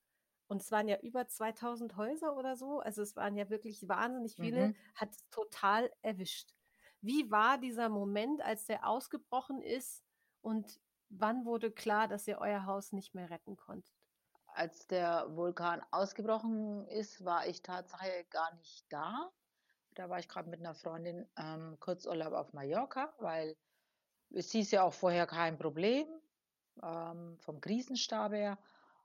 [0.48, 4.34] und es waren ja über 2000 Häuser oder so, also es waren ja wirklich wahnsinnig
[4.34, 4.76] viele, mhm.
[4.96, 6.55] hat es total erwischt.
[7.06, 10.02] Wie war dieser Moment, als der ausgebrochen ist
[10.40, 13.94] und wann wurde klar, dass ihr euer Haus nicht mehr retten konntet?
[14.48, 19.30] Als der Vulkan ausgebrochen ist, war ich tatsächlich gar nicht da.
[19.94, 23.56] Da war ich gerade mit einer Freundin ähm, Kurzurlaub auf Mallorca, weil
[24.30, 26.08] es hieß ja auch vorher kein Problem
[26.82, 28.58] ähm, vom Krisenstab her.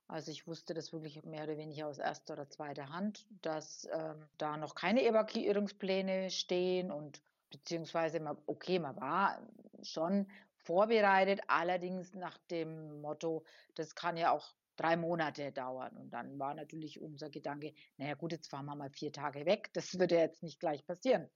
[0.08, 4.28] Also ich wusste das wirklich mehr oder weniger aus erster oder zweiter Hand, dass ähm,
[4.40, 9.42] da noch keine Evakuierungspläne stehen und beziehungsweise man, okay, man war
[9.84, 13.44] schon vorbereitet, allerdings nach dem Motto,
[13.76, 15.96] das kann ja auch drei Monate dauern.
[15.98, 19.70] Und dann war natürlich unser Gedanke, naja gut, jetzt fahren wir mal vier Tage weg.
[19.74, 21.30] Das würde jetzt nicht gleich passieren.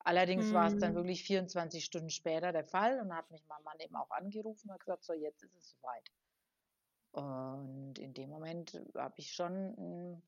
[0.00, 0.54] Allerdings mhm.
[0.54, 0.96] war es dann mhm.
[0.96, 4.80] wirklich 24 Stunden später der Fall und hat mich mein Mann eben auch angerufen und
[4.80, 6.10] gesagt, so jetzt ist es soweit.
[7.12, 10.22] Und in dem Moment habe ich schon einen,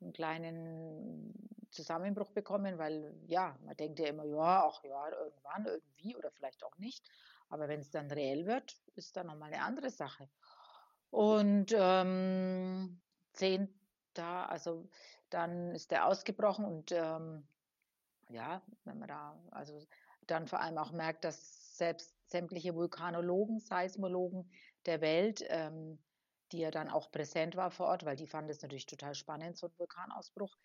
[0.00, 1.34] einen, kleinen
[1.72, 6.64] Zusammenbruch bekommen, weil ja, man denkt ja immer, ja, ach ja, irgendwann, irgendwie oder vielleicht
[6.64, 7.04] auch nicht.
[7.48, 10.28] Aber wenn es dann reell wird, ist dann nochmal eine andere Sache.
[11.10, 13.00] Und ähm,
[13.32, 13.68] zehn
[14.14, 14.88] da, also
[15.30, 17.46] dann ist der ausgebrochen und ähm,
[18.30, 19.86] ja, wenn man da, also
[20.26, 24.50] dann vor allem auch merkt, dass selbst sämtliche Vulkanologen, Seismologen
[24.86, 25.98] der Welt, ähm,
[26.52, 29.56] die ja dann auch präsent war vor Ort, weil die fanden es natürlich total spannend,
[29.56, 30.56] so ein Vulkanausbruch,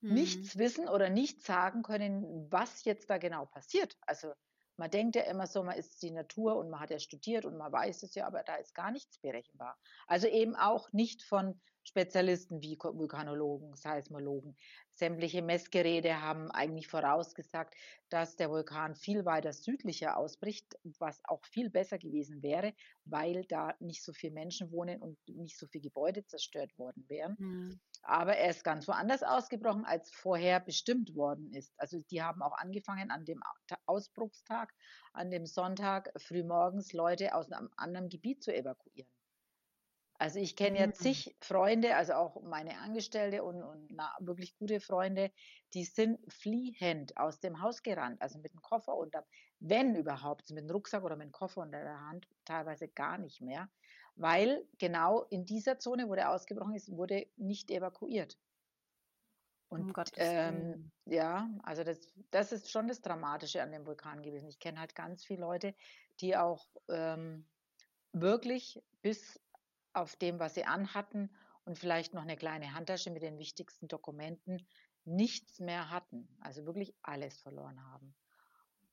[0.00, 0.14] mhm.
[0.14, 3.96] nichts wissen oder nichts sagen können, was jetzt da genau passiert.
[4.02, 4.32] Also
[4.76, 7.56] man denkt ja immer so, man ist die Natur und man hat ja studiert und
[7.56, 9.78] man weiß es ja, aber da ist gar nichts berechenbar.
[10.06, 14.56] Also eben auch nicht von Spezialisten wie Vulkanologen, Seismologen.
[14.96, 17.74] Sämtliche Messgeräte haben eigentlich vorausgesagt,
[18.08, 22.72] dass der Vulkan viel weiter südlicher ausbricht, was auch viel besser gewesen wäre,
[23.04, 27.38] weil da nicht so viele Menschen wohnen und nicht so viele Gebäude zerstört worden wären.
[27.38, 27.80] Mhm.
[28.02, 31.74] Aber er ist ganz woanders ausgebrochen, als vorher bestimmt worden ist.
[31.78, 33.42] Also die haben auch angefangen, an dem
[33.86, 34.72] Ausbruchstag,
[35.12, 39.10] an dem Sonntag frühmorgens Leute aus einem anderen Gebiet zu evakuieren.
[40.18, 40.94] Also ich kenne ja mhm.
[40.94, 45.30] zig Freunde, also auch meine Angestellte und, und na, wirklich gute Freunde,
[45.74, 49.26] die sind fliehend aus dem Haus gerannt, also mit dem Koffer unter,
[49.60, 53.40] wenn überhaupt, mit dem Rucksack oder mit dem Koffer unter der Hand, teilweise gar nicht
[53.40, 53.68] mehr,
[54.14, 58.38] weil genau in dieser Zone, wo der ausgebrochen ist, wurde nicht evakuiert.
[59.68, 61.98] Und um ähm, ja, also das,
[62.30, 64.48] das ist schon das Dramatische an dem Vulkan gewesen.
[64.48, 65.74] Ich kenne halt ganz viele Leute,
[66.20, 67.46] die auch ähm,
[68.12, 69.40] wirklich bis
[69.96, 71.30] auf dem, was sie anhatten
[71.64, 74.66] und vielleicht noch eine kleine Handtasche mit den wichtigsten Dokumenten,
[75.04, 76.28] nichts mehr hatten.
[76.40, 78.14] Also wirklich alles verloren haben.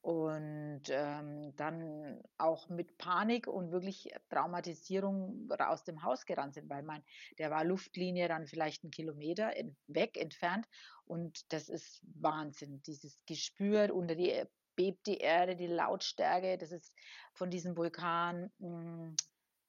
[0.02, 6.84] Und ähm, dann auch mit Panik und wirklich Traumatisierung aus dem Haus gerannt sind, weil
[6.84, 7.04] man,
[7.38, 10.68] der war Luftlinie dann vielleicht einen Kilometer in, weg entfernt.
[11.06, 14.44] Und das ist Wahnsinn, dieses Gespür unter die
[14.76, 16.94] bebt die Erde, die Lautstärke, das ist
[17.34, 18.52] von diesem Vulkan.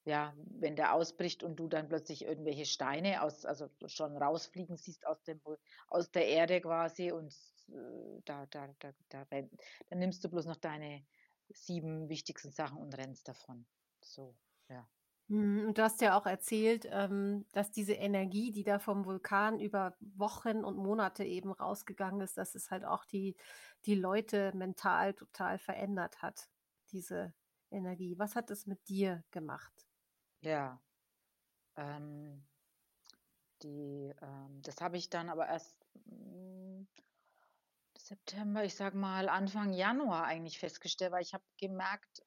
[0.06, 4.76] Hm, ja, wenn der ausbricht und du dann plötzlich irgendwelche Steine aus, also schon rausfliegen
[4.76, 5.40] siehst aus dem,
[5.88, 7.34] aus der Erde quasi und
[7.68, 11.06] äh, da, da, da, da, dann nimmst du bloß noch deine
[11.48, 13.66] sieben wichtigsten Sachen und rennst davon.
[14.02, 14.36] So,
[14.68, 14.88] ja.
[15.28, 19.58] Mhm, und du hast ja auch erzählt, ähm, dass diese Energie, die da vom Vulkan
[19.58, 23.36] über Wochen und Monate eben rausgegangen ist, dass es halt auch die,
[23.86, 26.50] die Leute mental total verändert hat,
[26.92, 27.34] diese
[27.70, 28.18] Energie.
[28.18, 29.84] Was hat es mit dir gemacht?
[30.44, 30.78] Ja,
[31.76, 32.44] ähm,
[33.62, 36.87] die, ähm, das habe ich dann aber erst hm,
[37.96, 42.22] September, ich sag mal Anfang Januar eigentlich festgestellt, weil ich habe gemerkt,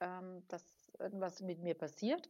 [0.00, 2.28] ähm, dass irgendwas mit mir passiert.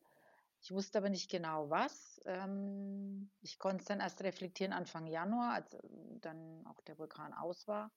[0.61, 2.21] Ich wusste aber nicht genau was.
[2.27, 5.75] Ähm, ich konnte es dann erst reflektieren Anfang Januar, als
[6.21, 7.91] dann auch der Vulkan aus war,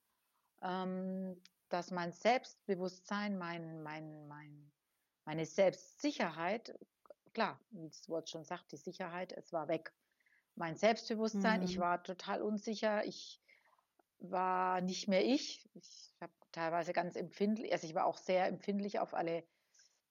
[0.62, 4.72] ähm, dass mein Selbstbewusstsein, mein, mein, mein
[5.26, 6.78] meine Selbstsicherheit,
[7.34, 9.94] klar, wie das Wort schon sagt, die Sicherheit, es war weg.
[10.56, 11.66] Mein Selbstbewusstsein, mhm.
[11.66, 13.42] ich war total unsicher, ich
[14.20, 15.68] war nicht mehr ich.
[15.74, 19.44] Ich habe teilweise ganz empfindlich, also ich war auch sehr empfindlich auf alle,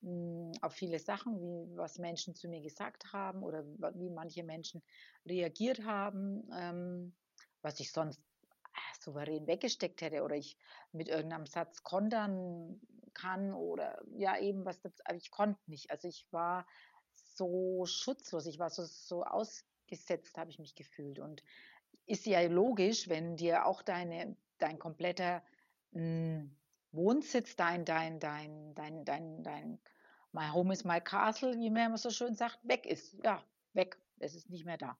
[0.02, 4.82] hm, auf viele Sachen, wie was Menschen zu mir gesagt haben oder wie manche Menschen
[5.24, 7.16] reagiert haben, ähm,
[7.62, 8.20] was ich sonst
[9.00, 10.56] souverän weggesteckt hätte oder ich
[10.92, 12.80] mit irgendeinem Satz kontern
[13.14, 15.90] kann oder ja eben was, aber ich konnte nicht.
[15.90, 16.66] Also ich war
[17.12, 21.18] so schutzlos, ich war so, so ausgesetzt, habe ich mich gefühlt.
[21.18, 21.42] Und
[22.06, 25.42] ist ja logisch, wenn dir auch deine, dein kompletter
[25.92, 26.56] mh, hm,
[26.92, 29.80] Wohnsitz, dein, dein, dein, dein, dein, dein,
[30.32, 33.16] my home is my castle, wie man immer so schön sagt, weg ist.
[33.24, 33.98] Ja, weg.
[34.20, 34.96] Es ist nicht mehr da.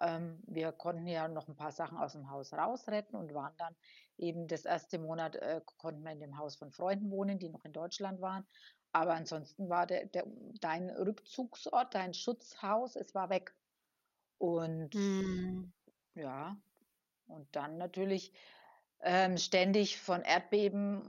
[0.00, 3.74] Ähm, wir konnten ja noch ein paar Sachen aus dem Haus rausretten und waren dann
[4.16, 7.64] eben das erste Monat, äh, konnten wir in dem Haus von Freunden wohnen, die noch
[7.64, 8.46] in Deutschland waren.
[8.92, 10.24] Aber ansonsten war der, der,
[10.60, 13.54] dein Rückzugsort, dein Schutzhaus, es war weg.
[14.38, 15.72] Und mhm.
[16.14, 16.56] ja,
[17.26, 18.32] und dann natürlich
[19.00, 21.02] ähm, ständig von Erdbeben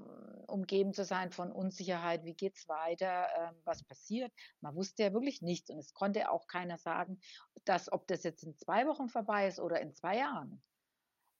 [0.51, 4.31] umgeben zu sein, von Unsicherheit, wie geht es weiter, ähm, was passiert.
[4.61, 7.19] Man wusste ja wirklich nichts und es konnte auch keiner sagen,
[7.65, 10.61] dass ob das jetzt in zwei Wochen vorbei ist oder in zwei Jahren.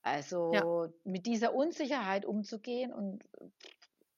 [0.02, 0.62] Also ja.
[1.04, 3.28] mit dieser Unsicherheit umzugehen und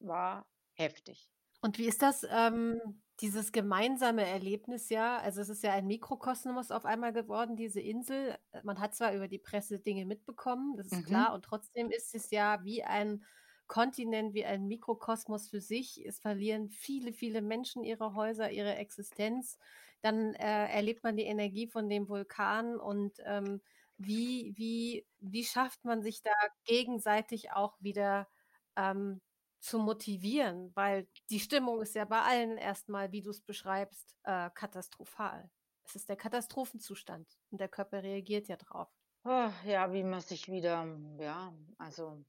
[0.00, 1.28] war heftig.
[1.60, 5.18] Und wie ist das, ähm, dieses gemeinsame Erlebnis ja?
[5.18, 8.36] Also, es ist ja ein Mikrokosmos auf einmal geworden, diese Insel.
[8.50, 11.04] Äh, man hat zwar über die Presse Dinge mitbekommen, das ist Mhm.
[11.04, 13.24] klar, und trotzdem ist es ja wie ein
[13.68, 16.04] Kontinent, wie ein Mikrokosmos für sich.
[16.04, 19.58] Es verlieren viele, viele Menschen ihre Häuser, ihre Existenz.
[20.02, 23.62] Dann, äh, erlebt man die Energie von dem Vulkan und, ähm,
[23.98, 26.32] wie wie wie schafft man sich da
[26.64, 28.28] gegenseitig auch wieder,
[28.76, 29.20] ähm,
[29.60, 30.72] zu motivieren?
[30.74, 35.50] Weil die Stimmung ist ja bei allen erst mal, wie du's beschreibst, äh, katastrophal.
[35.84, 38.88] Es ist der Katastrophenzustand und der Körper reagiert ja drauf.
[39.24, 40.84] Oh, ja, wie man sich wieder
[41.18, 42.24] ja, also,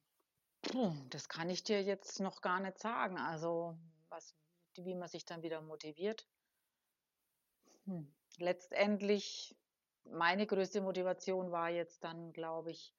[1.10, 3.18] das kann ich dir jetzt noch gar nicht sagen.
[3.18, 3.78] Also,
[4.10, 4.36] was
[4.78, 6.28] wie man sich dann wieder motiviert.
[7.86, 9.58] Hm, letztendlich
[10.06, 12.94] meine größte Motivation war jetzt dann, glaube ich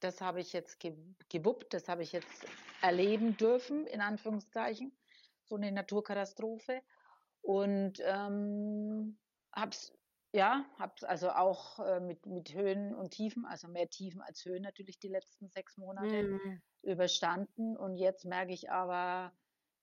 [0.00, 0.96] das habe ich jetzt ge
[1.28, 2.46] gewuppt, das habe ich jetzt
[2.80, 4.96] erleben dürfen, in Anführungszeichen,
[5.42, 6.82] so 'ne Naturkatastrophe.
[7.42, 9.18] Und, ähm,
[9.72, 9.92] es
[10.32, 14.44] ja, habe es also auch, äh, mit mit Höhen und Tiefen, also mehr Tiefen als
[14.44, 16.60] Höhen natürlich die letzten 6 Monate Mhm.
[16.88, 17.76] Überstanden.
[17.76, 19.32] Und jetzt merke ich aber,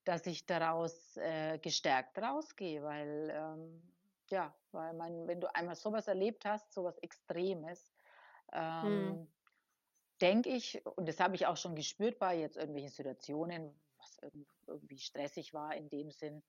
[0.04, 3.92] dass ich daraus, äh, gestärkt rausgehe, weil, ähm
[4.28, 7.94] ja, weil man wenn du einmal so was erlebt hast, so was Extremes,
[8.52, 9.28] ähm,
[10.20, 14.48] denke ich und das habe ich auch schon gespürt bei jetzt irgendwelchen Situationen, was irgend
[14.66, 16.42] irgendwie stressig war in dem Sinn,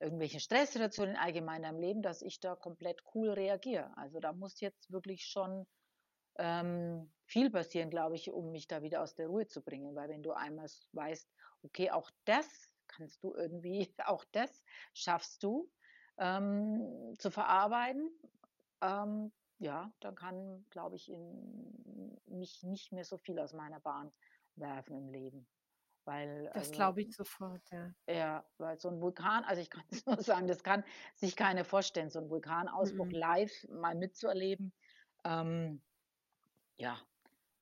[0.00, 3.96] irgendwelche Stresssituationen allgemein in deinem Leben, dass ich da komplett cool reagiere.
[3.96, 5.66] Also, da muss jetzt wirklich schon,
[6.38, 9.94] ähm, viel passieren, glaube ich, um mich da wieder aus der Ruhe zu bringen.
[9.94, 14.64] Weil wenn du einmal weißt: „Okay, auch das kannst du irgendwie auch das
[14.94, 15.72] schaffst du,
[16.18, 18.10] ähm, zu verarbeiten“,
[18.82, 24.12] ähm, ja, dann kann, glaube ich, in mich nicht mehr so viel aus meiner Bahn
[24.56, 25.48] werfen im Leben.
[26.04, 27.92] Weil Das also glaube ich sofort, ja.
[28.08, 32.10] ja, weil so 'n Vulkan also, ich kann's nur sagen, das kann sich keiner vorstellen,
[32.10, 33.12] so 'n Vulkanausbruch Mhm.
[33.12, 34.72] live mal mitzuerleben.
[35.24, 35.82] Ähm,
[36.82, 36.98] ja,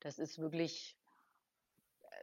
[0.01, 0.99] das ist wirklich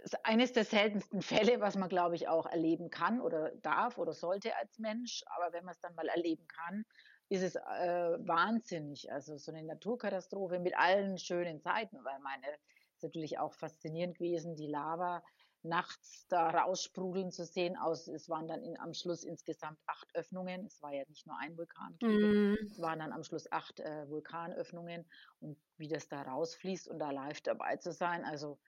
[0.04, 1.22] ist eines der seltensten
[1.56, 5.24] Fälle, was man, glaube ich, auch erleben kann oder darf oder sollte als Mensch.
[5.36, 6.84] Aber wenn man's dann mal erleben kann,
[7.30, 9.12] ist es, äh, wahnsinnig.
[9.12, 12.48] Also, so 'ne Naturkatastrophe mit allen schönen Seiten, weil meine
[12.96, 15.24] ist natürlich auch faszinierend gewesen, die Lava
[15.64, 20.66] nachts da raussprudeln zu sehen aus es waren dann in am Schluss insgesamt 8 Öffnungen.
[20.66, 22.36] Es war ja nicht nur ein Vulkankegel.
[22.52, 22.58] Mhm.
[22.66, 27.12] Es waren dann am Schluss 8, äh, Vulkanöffnungen und wie das da rausfließt und da
[27.12, 28.60] live dabei zu sein, also,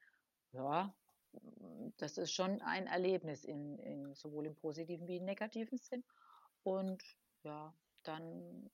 [0.51, 0.95] ja,
[1.97, 6.03] das ist schon ein Erlebnis in in sowohl im positiven wie im negativen Sinn.
[6.63, 7.03] Und
[7.43, 7.73] ja,
[8.03, 8.69] dann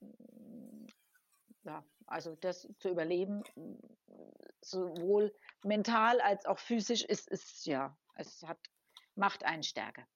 [1.64, 3.44] ja, also, das zu überleben,
[4.70, 8.60] sowohl mental als auch physisch ist ist ja, es hat
[9.16, 10.08] macht einen stärker.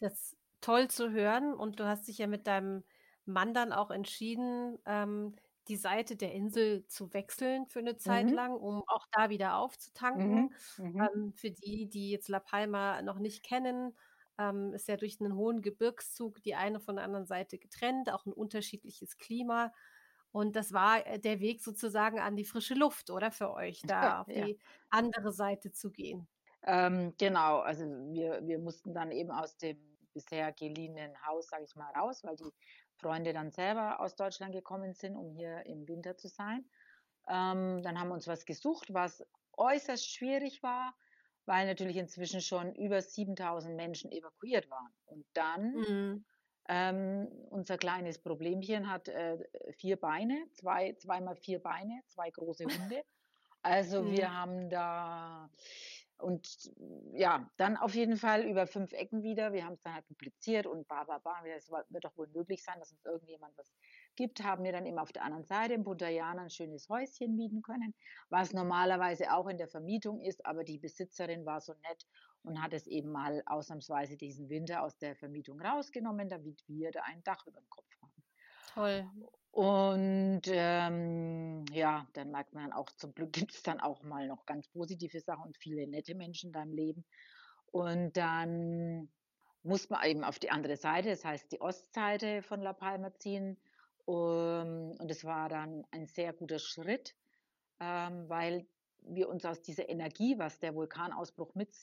[0.00, 2.84] Das toll zu hören und du hast dich ja mit deinem
[3.24, 5.34] Mann dann auch entschieden, ähm,
[5.68, 8.38] die Seite der Insel zu wechseln für 'ne Zeit Mhm.
[8.38, 9.56] lang, um auch da wieder
[10.14, 10.54] Mhm, aufzutanken.
[10.78, 11.08] mhm.
[11.14, 13.96] Ähm, für die, die jetzt La Palma noch nicht kennen,
[14.38, 18.24] ähm, ist ja durch 'nen hohen Gebirgszug die eine von der anderen Seite getrennt, auch
[18.26, 19.72] 'n unterschiedliches Klima.
[20.34, 24.20] Und das war, äh, der Weg sozusagen an die frische Luft, oder, für euch, da
[24.20, 24.34] auf Ja.
[24.34, 24.58] die
[24.90, 26.28] andere Seite zu gehen?
[26.64, 31.76] Ähm, genau, also, wir wir mussten dann eben aus dem bisher geliehenen Haus, sage ich
[31.76, 32.52] mal, raus, weil die
[32.96, 36.68] Freunde dann selber aus Deutschland gekommen sind, um hier im Winter zu sein.
[37.28, 40.96] Ähm, dann haben wir uns was gesucht, was äußerst schwierig war,
[41.46, 44.94] weil natürlich inzwischen schon über 7.000 Menschen evakuiert waren.
[45.06, 46.24] Und dann, Mhm.
[46.68, 49.38] Ähm unser kleines Problemchen hat, äh,
[49.72, 53.02] 4 Beine, zwei zweimal 4 Beine, 2 große Hunde.
[53.62, 54.10] Also, Mhm.
[54.10, 55.50] wir haben da
[56.18, 56.70] und
[57.14, 59.52] ja, dann auf jeden Fall über 5 Ecken wieder.
[59.52, 61.44] Wir haben's dann halt publiziert und ba ba ba.
[61.46, 63.74] Es wird doch wohl möglich sein, dass uns irgendjemand was
[64.18, 64.42] gibt.
[64.44, 67.62] Haben wir dann eben auf der anderen Seite in Punta Llana 'n schönes Häuschen mieten
[67.62, 67.94] können,
[68.28, 72.04] was normalerweise auch in der Vermietung ist, aber die Besitzerin war so nett
[72.42, 77.02] und hat es eben mal ausnahmsweise diesen Winter aus der Vermietung rausgenommen, damit wir da
[77.04, 78.24] ein Dach überm Kopf haben.
[78.66, 79.10] Toll.
[79.50, 84.68] Und, ähm, ja, dann merkt man auch, zum Glück gibt's dann auch mal noch ganz
[84.68, 87.06] positive Sachen und viele nette Menschen in deinem Leben.
[87.70, 89.10] Und dann
[89.62, 93.60] musste man eben auf die andere Seite, das heißt die Ostseite von La Palma ziehen.
[94.08, 97.14] Ähm, und das war dann ein sehr guter Schritt,
[97.80, 98.66] ähm, weil
[99.02, 101.74] wir uns aus dieser Energie, was der Vulkanausbruch mit,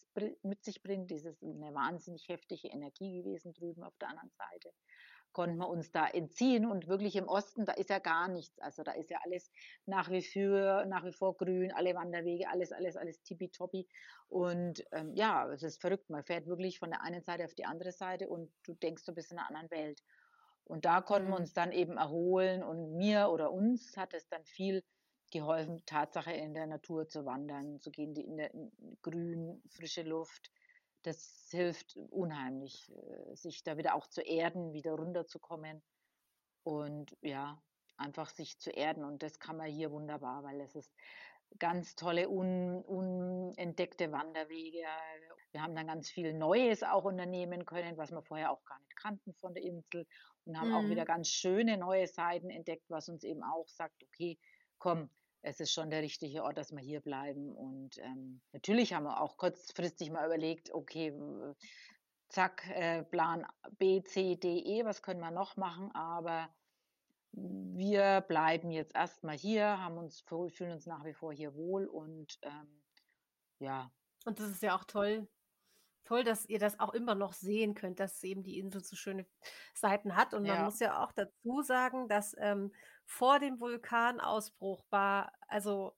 [0.44, 4.74] mit sich bringt, dieses eine wahnsinnig heftige Energie gewesen drüben auf der anderen Seite,
[5.32, 8.58] konnten wir uns da entziehen und wirklich im Osten, da ist ja gar nichts.
[8.60, 9.52] Also da ist ja alles
[9.86, 13.88] nach wie vor, nach wie vor grün, alle Wanderwege, alles, alles, alles tippitoppi.
[14.30, 16.10] Und ähm, ja, es ist verrückt.
[16.10, 19.14] Man fährt wirklich von der einen Seite auf die andere Seite und du denkst, du
[19.14, 20.02] bist in einer anderen Welt.
[20.66, 21.42] Und da konnten wir mhm.
[21.42, 24.84] uns dann eben erholen und mir oder uns hat es dann viel
[25.32, 30.52] geholfen, Tatsache in der Natur zu wandern, zu gehen, in der in grün, frische Luft,
[31.04, 35.84] das hilft unheimlich, äh, sich da wieder auch zu erden, wieder runterzukommen
[36.64, 37.62] und ja,
[37.98, 39.04] einfach sich zu erden.
[39.04, 40.94] Und das kann man hier wunderbar, weil es ist
[41.60, 44.84] ganz tolle, un, unentdeckte Wanderwege.
[45.52, 48.96] Wir haben dann ganz viel Neues auch unternehmen können, was wir vorher auch gar nicht
[48.96, 50.06] kannten von der Insel
[50.46, 50.76] und haben mhm.
[50.76, 54.38] auch wieder ganz schöne neue Seiten entdeckt, was uns eben auch sagt, okay,
[54.78, 55.10] komm,
[55.42, 57.52] es ist schon der richtige Ort, dass wir hier bleiben.
[57.56, 61.14] Und ähm, natürlich haben wir auch kurzfristig mal überlegt, okay,
[62.30, 63.46] zack, äh, Plan
[63.78, 65.92] B, C, D, E, was können wir noch machen?
[65.94, 66.50] Aber
[67.36, 72.38] wir bleiben jetzt erstmal hier, haben uns, fühlen uns nach wie vor hier wohl und
[72.42, 72.82] ähm,
[73.60, 73.92] ja.
[74.26, 75.28] Und das ist ja auch toll,
[76.06, 79.26] toll, dass ihr das auch immer noch sehen könnt, dass eben die Insel so schöne
[79.74, 80.34] Seiten hat.
[80.34, 82.72] Und man muss ja auch dazu sagen, dass ähm,
[83.06, 85.96] vor dem Vulkanausbruch war also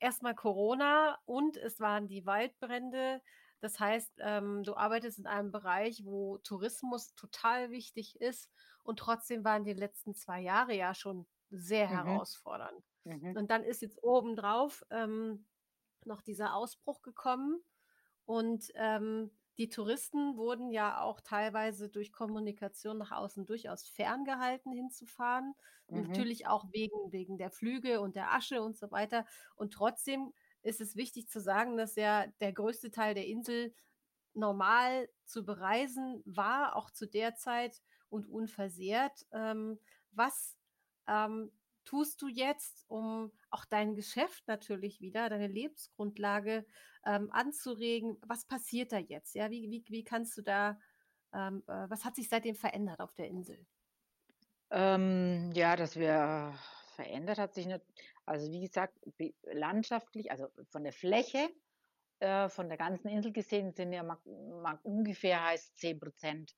[0.00, 3.22] erstmal Corona und es waren die Waldbrände.
[3.60, 8.50] Das heißt, ähm, du arbeitest in einem Bereich, wo Tourismus total wichtig ist
[8.84, 11.92] und trotzdem waren die letzten zwei Jahre ja schon sehr mhm.
[11.92, 12.84] herausfordernd.
[13.04, 13.36] Mhm.
[13.36, 15.46] Und dann ist jetzt obendrauf ähm,
[16.04, 17.62] noch dieser Ausbruch gekommen
[18.24, 25.54] und ähm, die Touristen wurden ja auch teilweise durch Kommunikation nach außen durchaus ferngehalten, hinzufahren.
[25.88, 26.08] Mhm.
[26.08, 29.26] Natürlich auch wegen, wegen der Flüge und der Asche und so weiter.
[29.54, 30.32] Und trotzdem
[30.62, 33.74] ist es wichtig zu sagen, dass ja der größte Teil der Insel
[34.32, 37.80] normal zu bereisen war, auch zu der Zeit
[38.14, 39.26] und unversehrt.
[39.32, 39.78] Ähm,
[40.12, 40.56] was
[41.08, 41.50] ähm,
[41.84, 46.64] tust du jetzt, um auch dein Geschäft natürlich wieder, deine Lebensgrundlage
[47.04, 48.16] ähm, anzuregen?
[48.26, 49.34] Was passiert da jetzt?
[49.34, 50.78] Ja, wie, wie, wie kannst du da,
[51.34, 53.66] ähm, äh, was hat sich seitdem verändert auf der Insel?
[54.70, 56.54] Ähm, ja, dass wir
[56.94, 57.82] verändert hat sich nicht,
[58.24, 58.98] also wie gesagt,
[59.42, 61.50] landschaftlich, also von der Fläche,
[62.20, 66.54] äh, von der ganzen Insel gesehen, sind ja mag, mag ungefähr heißt 10 Prozent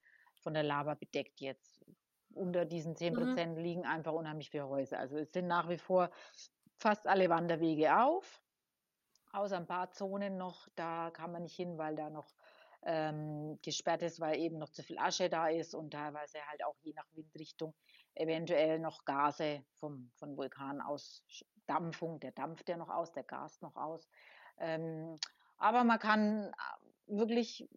[0.46, 1.84] von der Lava bedeckt jetzt
[2.32, 3.18] unter diesen 10 mhm.
[3.18, 3.64] Prozent mhm.
[3.64, 4.96] liegen einfach unheimlich viele Häuser.
[4.96, 6.08] Also es sind nach wie vor
[6.78, 8.40] fast alle Wanderwege auf,
[9.32, 12.32] außer ein paar Zonen noch, da kann man nicht hin, weil da noch
[12.84, 16.76] ähm, gesperrt ist, weil eben noch zu viel Asche da ist und teilweise halt auch
[16.82, 17.74] je nach Windrichtung
[18.14, 21.24] eventuell noch Gase vom, von Vulkan aus
[21.66, 24.08] Dampfung, der dampft ja noch aus, der gast noch aus.
[24.58, 25.18] Ähm,
[25.58, 26.54] aber man kann
[27.06, 27.68] wirklich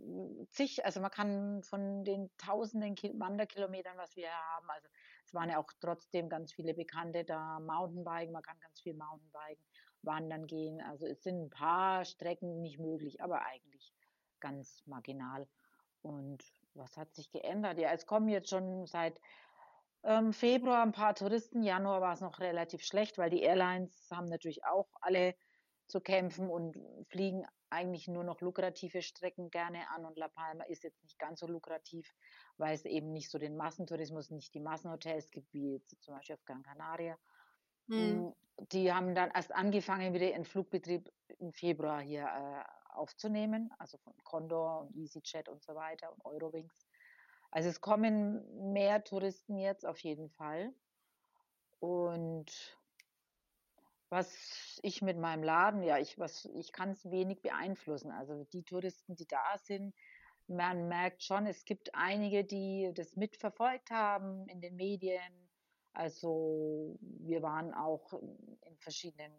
[0.50, 4.88] zig, also man kann von den tausenden Wanderkilometern, was wir haben, also
[5.26, 9.64] es waren ja auch trotzdem ganz viele Bekannte da, Mountainbiken, man kann ganz viel Mountainbiken,
[10.02, 13.94] wandern gehen, also es sind ein paar Strecken nicht möglich, aber eigentlich
[14.40, 15.48] ganz marginal.
[16.02, 17.78] Und was hat sich geändert?
[17.78, 19.20] Ja, es kommen jetzt schon seit
[20.04, 24.28] ähm, Februar ein paar Touristen, Januar war es noch relativ schlecht, weil die Airlines haben
[24.28, 25.36] natürlich auch alle
[25.88, 26.78] zu kämpfen und
[27.10, 31.40] fliegen eigentlich nur noch lukrative Strecken gerne an und La Palma ist jetzt nicht ganz
[31.40, 32.14] so lukrativ,
[32.58, 36.36] weil es eben nicht so den Massentourismus, nicht die Massenhotels gibt, wie jetzt zum Beispiel
[36.36, 37.18] auf Gran Canaria.
[37.88, 38.34] Mhm.
[38.72, 41.10] Die haben dann erst angefangen, wieder ihren Flugbetrieb
[41.40, 46.74] im Februar hier äh, aufzunehmen, also von Condor und EasyJet und so weiter und Eurowings.
[47.52, 50.74] Also es kommen mehr Touristen jetzt auf jeden Fall.
[51.80, 52.78] Und
[54.10, 54.34] was
[54.84, 58.12] ich mit meinem Laden, ja, ich, was, ich kann es wenig beeinflussen.
[58.12, 59.94] Also die Touristen, die da sind,
[60.48, 65.50] man merkt schon, es gibt einige, die das mitverfolgt haben in den Medien.
[65.94, 69.32] Also wir waren auch in verschiedenen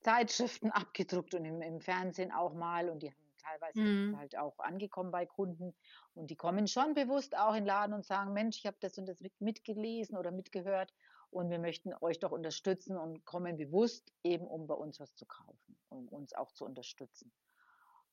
[0.00, 4.18] Zeitschriften abgedruckt und im, im Fernsehen auch mal und die haben teilweise mhm.
[4.18, 5.74] halt auch angekommen bei Kunden
[6.14, 8.98] und die kommen schon bewusst auch in den Laden und sagen, Mensch, ich habe das
[8.98, 10.92] und das mitgelesen oder mitgehört
[11.34, 15.26] und wir möchten euch doch unterstützen und kommen bewusst eben, um bei uns was zu
[15.26, 17.32] kaufen, um uns auch zu unterstützen.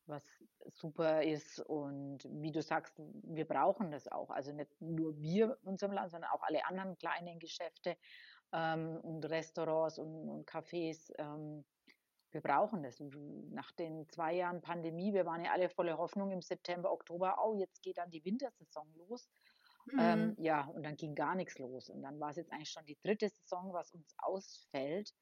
[0.08, 4.32] Was super ist und wie du sagst, wir brauchen das auch.
[4.32, 7.96] Also nicht nur wir in unserem Land, sondern auch alle anderen kleinen Geschäfte
[8.52, 11.14] ähm, und Restaurants und, und Cafés.
[11.20, 11.64] Ähm,
[12.32, 13.00] wir brauchen das.
[13.52, 17.54] Nach den zwei Jahren Pandemie, wir waren ja alle voller Hoffnung im September, Oktober, oh,
[17.56, 19.30] jetzt geht dann die Wintersaison los.
[19.98, 20.36] Ähm, mhm.
[20.44, 21.90] ja, und dann ging gar nichts los.
[21.90, 25.14] Und dann war es jetzt eigentlich schon die dritte Saison, was uns ausfällt.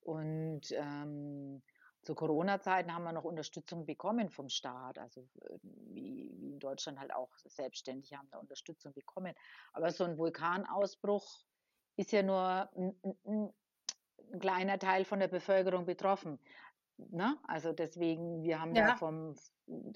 [0.00, 1.62] Und ähm,
[2.02, 6.98] zu Corona-Zeiten haben wir noch Unterstützung bekommen vom Staat, also äh, wie, wie in Deutschland
[6.98, 9.34] halt auch selbstständig haben da Unterstützung bekommen.
[9.72, 11.44] Aber so ein Vulkanausbruch
[11.96, 12.94] ist ja nur ein,
[13.24, 13.54] ein,
[14.32, 16.38] ein kleiner Teil von der Bevölkerung betroffen.
[16.96, 17.36] Ne?
[17.44, 18.88] Also deswegen, wir haben ja.
[18.88, 19.34] da vom,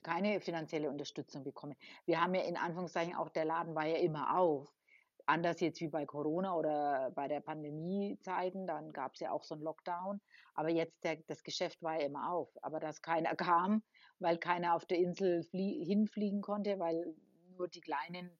[0.03, 1.77] keine finanzielle Unterstützung bekommen.
[2.05, 4.73] Wir haben ja in Anführungszeichen auch, der Laden war ja immer auf
[5.27, 9.55] anders jetzt wie bei Corona oder bei der Pandemiezeiten, dann gab es ja auch so
[9.55, 10.21] einen Lockdown.
[10.55, 12.49] Aber jetzt, der, das Geschäft war ja immer auf.
[12.63, 13.83] Aber dass keiner kam,
[14.19, 17.15] weil keiner auf der Insel hinfliegen konnte, weil
[17.57, 18.31] nur die kleinen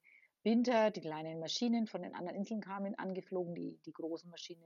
[0.43, 4.65] Winter, die kleinen Maschinen von den anderen Inseln kamen angeflogen, die, die großen Maschinen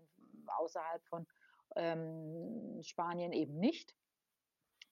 [0.59, 1.26] außerhalb von
[1.77, 3.95] ähm, Spanien eben nicht.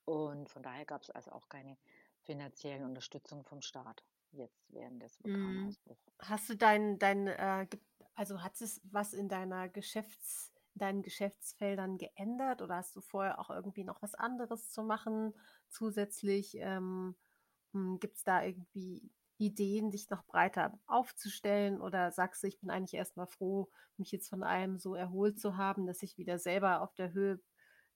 [0.04, 1.78] Und von daher gab es also auch keine
[2.22, 5.76] finanziellen Unterstützung vom Staat jetzt während des Mhm.
[5.82, 6.04] Vulkanausbruchs.
[6.20, 7.66] Hast du dein, dein äh,
[8.14, 13.38] also hat es was in deiner Geschäfts, in deinen Geschäftsfeldern geändert oder hast du vorher
[13.38, 15.34] auch irgendwie noch was anderes zu machen
[15.68, 16.56] zusätzlich?
[16.56, 17.16] Ähm,
[18.00, 22.94] Gibt es da irgendwie Ideen, dich noch breiter aufzustellen oder sagst du, ich bin eigentlich
[22.94, 26.94] erstmal froh, mich jetzt von allem so erholt zu haben, dass ich wieder selber auf
[26.94, 27.40] der Höhe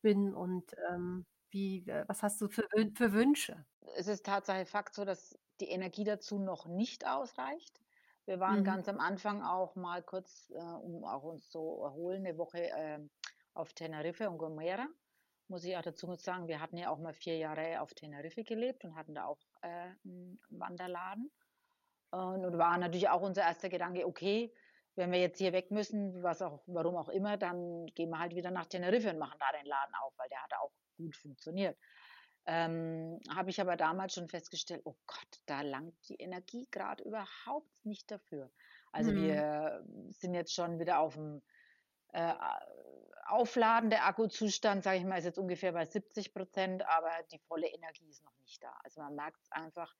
[0.03, 3.66] bin und ähm, wie, äh, was hast du für, für Wünsche?
[3.97, 7.80] Es ist tatsächlich Fakt so, dass die Energie dazu noch nicht ausreicht.
[8.24, 8.64] Wir waren Mhm.
[8.64, 12.99] ganz am Anfang auch mal kurz, äh, um auch uns zu erholen, eine Woche äh,
[13.55, 14.88] auf Teneriffe und Gomera.
[15.53, 18.86] Muss ich auch dazu sagen, wir hatten ja auch mal vier Jahre auf Teneriffe gelebt
[18.86, 21.30] und hatten da auch äh, einen Wanderladen.
[22.11, 24.55] Und, und war natürlich auch unser erster Gedanke, okay,
[24.94, 28.34] wenn wir jetzt hier weg müssen, was auch, warum auch immer, dann gehen wir halt
[28.34, 31.76] wieder nach Teneriffe und machen da den Laden auf, weil der hat auch gut funktioniert.
[32.46, 37.84] Ähm, habe ich aber damals schon festgestellt, oh Gott, da langt die Energie gerade überhaupt
[37.84, 38.50] nicht dafür.
[38.90, 39.16] Also Mhm.
[39.16, 41.42] wir sind jetzt schon wieder auf dem
[42.09, 42.32] äh,
[43.22, 47.68] Aufladen der Akkuzustand, sage ich mal, ist jetzt ungefähr bei 70 Prozent, aber die volle
[47.68, 48.72] Energie ist noch nicht da.
[48.84, 49.94] Also man merkt es einfach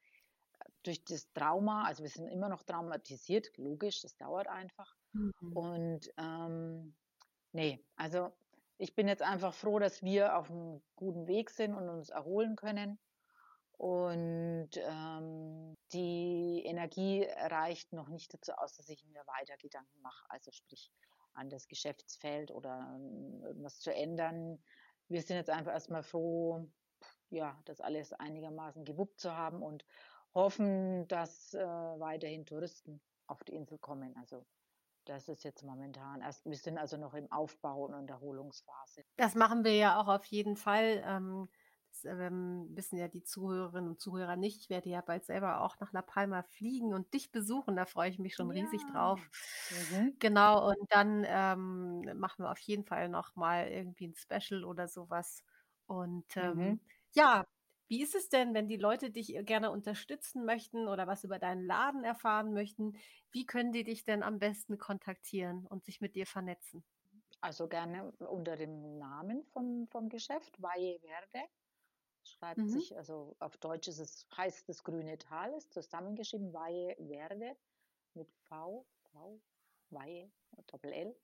[0.59, 4.95] äh, durch das Trauma, also wir sind immer noch traumatisiert, logisch, das dauert einfach.
[5.13, 5.33] Mhm.
[5.55, 6.95] Und ähm,
[7.53, 8.33] nee, also
[8.79, 12.57] ich bin jetzt einfach froh, dass wir auf einem guten Weg sind und uns erholen
[12.57, 12.99] können.
[13.79, 20.25] Und ähm, die Energie reicht noch nicht dazu aus, dass ich mir weiter Gedanken mache,
[20.29, 20.93] also sprich
[21.35, 22.99] an das Geschäftsfeld oder
[23.43, 24.63] irgendwas zu ändern.
[25.09, 26.69] Wir sind jetzt einfach erstmal froh,
[27.31, 29.85] ja, das alles einigermaßen gewuppt zu haben und
[30.35, 34.17] hoffen, dass äh, weiterhin Touristen auf die Insel kommen.
[34.17, 34.45] Also
[35.05, 39.05] das ist jetzt momentan erst, wir sind also noch im Aufbau und Erholungsphase.
[39.17, 41.03] Das machen wir ja auch auf jeden Fall.
[41.05, 41.49] Ähm,
[41.93, 44.59] das ähm, wissen ja die Zuhörerinnen und Zuhörer nicht.
[44.61, 47.77] Ich werde ja bald selber auch nach La Palma fliegen und dich besuchen.
[47.77, 49.31] Da freue ich mich schon riesig drauf.
[49.71, 50.17] Mhm.
[50.21, 54.87] Genau, und dann ähm, machen wir auf jeden Fall noch mal irgendwie ein Special oder
[54.89, 55.43] sowas.
[55.87, 56.81] Und ähm, Mhm.
[57.15, 57.45] ja,
[57.89, 61.67] wie ist es denn, wenn die Leute dich gerne unterstützen möchten oder was über deinen
[61.67, 62.95] Laden erfahren möchten?
[63.33, 66.85] Wie können die dich denn am besten kontaktieren und sich mit dir vernetzen?
[67.41, 71.47] Also gerne unter dem Namen vom, vom Geschäft, Valle Verde.
[72.25, 72.69] Schreibt Mhm.
[72.69, 77.57] sich, also auf Deutsch ist es, heißt das grüne Tal, ist zusammengeschrieben, Valle Verde
[78.15, 79.41] mit V, V,
[79.91, 80.31] Valle,
[80.69, 81.17] Doppel L,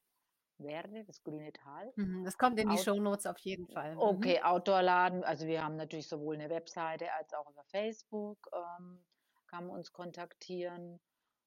[0.59, 1.95] Verde, das grüne Tal.
[1.97, 3.95] Mhm, Das kommt in die Out- Shownotes auf jeden Fall.
[3.95, 4.01] Mhm.
[4.01, 9.05] Okay, Outdoor-Laden, also wir haben natürlich sowohl eine Webseite als auch über Facebook, ähm,
[9.47, 11.01] kann man uns kontaktieren.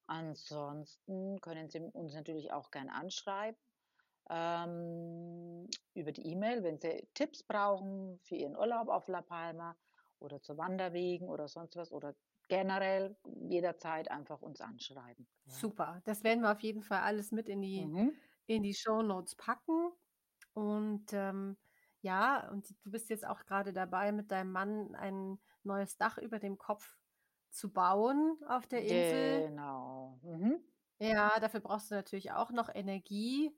[0.07, 3.57] Ansonsten können Sie uns natürlich auch gern anschreiben
[4.31, 9.77] ähm, über die E-Mail, wenn Sie Tipps brauchen für Ihren Urlaub auf La Palma
[10.19, 12.15] oder zu Wanderwegen oder sonst was oder
[12.49, 15.27] generell jederzeit einfach uns anschreiben.
[15.47, 16.01] Super.
[16.05, 18.21] Das werden wir auf jeden Fall alles mit in die, Mhm.
[18.47, 19.91] in die Shownotes packen.
[20.53, 21.57] Und ähm,
[22.01, 26.39] ja, und du bist jetzt auch gerade dabei, mit deinem Mann ein neues Dach über
[26.39, 26.97] dem Kopf
[27.49, 29.45] zu bauen auf der Insel.
[29.47, 30.19] Genau.
[30.23, 30.61] Mhm.
[30.99, 33.51] Ja, dafür brauchst du natürlich auch noch Energie,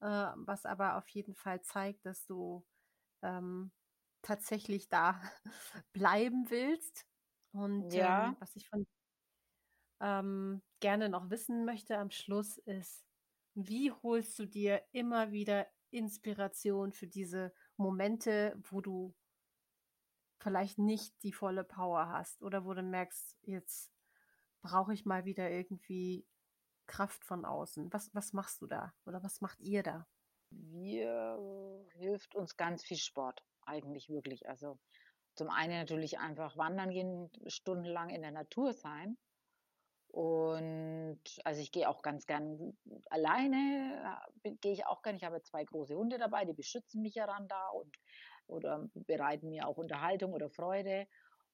[0.00, 2.64] äh, was aber auf jeden Fall zeigt, dass du
[3.22, 3.72] ähm,
[4.22, 5.20] tatsächlich da
[5.92, 7.06] bleiben willst.
[7.52, 7.96] Und Ja.
[7.96, 8.86] ähm, was ich von
[10.00, 13.04] ähm, gerne noch wissen möchte am Schluss ist,
[13.54, 19.14] wie holst du dir immer wieder Inspiration für diese Momente, wo du
[20.38, 23.92] vielleicht nicht die volle Power hast oder wo du merkst, jetzt
[24.62, 26.26] brauche ich mal wieder irgendwie
[26.88, 27.92] Kraft von außen.
[27.92, 30.06] Was, was machst du da oder was macht ihr da?
[30.50, 31.38] Wir
[31.92, 34.48] hilft uns ganz viel Sport, eigentlich wirklich.
[34.48, 34.78] Also
[35.34, 39.16] zum einen natürlich einfach wandern gehen, stundenlang in der Natur sein.
[40.08, 42.76] Und also ich gehe auch ganz gern
[43.10, 45.16] alleine, äh, gehe ich auch gern.
[45.16, 47.94] Ich habe zwei große Hunde dabei, die beschützen mich ja dann da und
[48.46, 51.06] oder bereiten mir auch Unterhaltung oder Freude.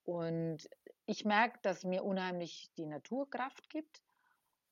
[0.04, 0.68] Und
[1.06, 4.03] ich merke, dass mir unheimlich die Natur Kraft gibt.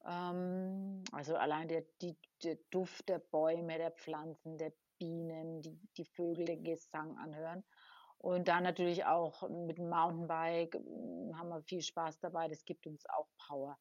[0.07, 6.05] Ähm, also allein der, die, der Duft der Bäume, der Pflanzen, der Bienen, die, die
[6.05, 7.65] Vögel, den Gesang anhören.
[8.19, 12.49] Und dann natürlich auch mit dem Mountainbike hm, haben wir viel Spaß dabei.
[12.49, 13.79] Das gibt uns auch Power.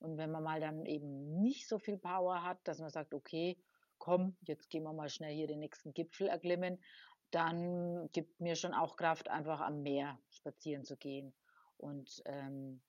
[0.00, 3.56] Und wenn man mal dann eben nicht so viel Power hat, dass man sagt, okay,
[3.98, 6.82] komm, jetzt gehen wir mal schnell hier den nächsten Gipfel erklimmen,
[7.30, 11.32] dann gibt mir schon auch Kraft, einfach am Meer spazieren zu gehen.
[11.76, 12.82] Und ähm,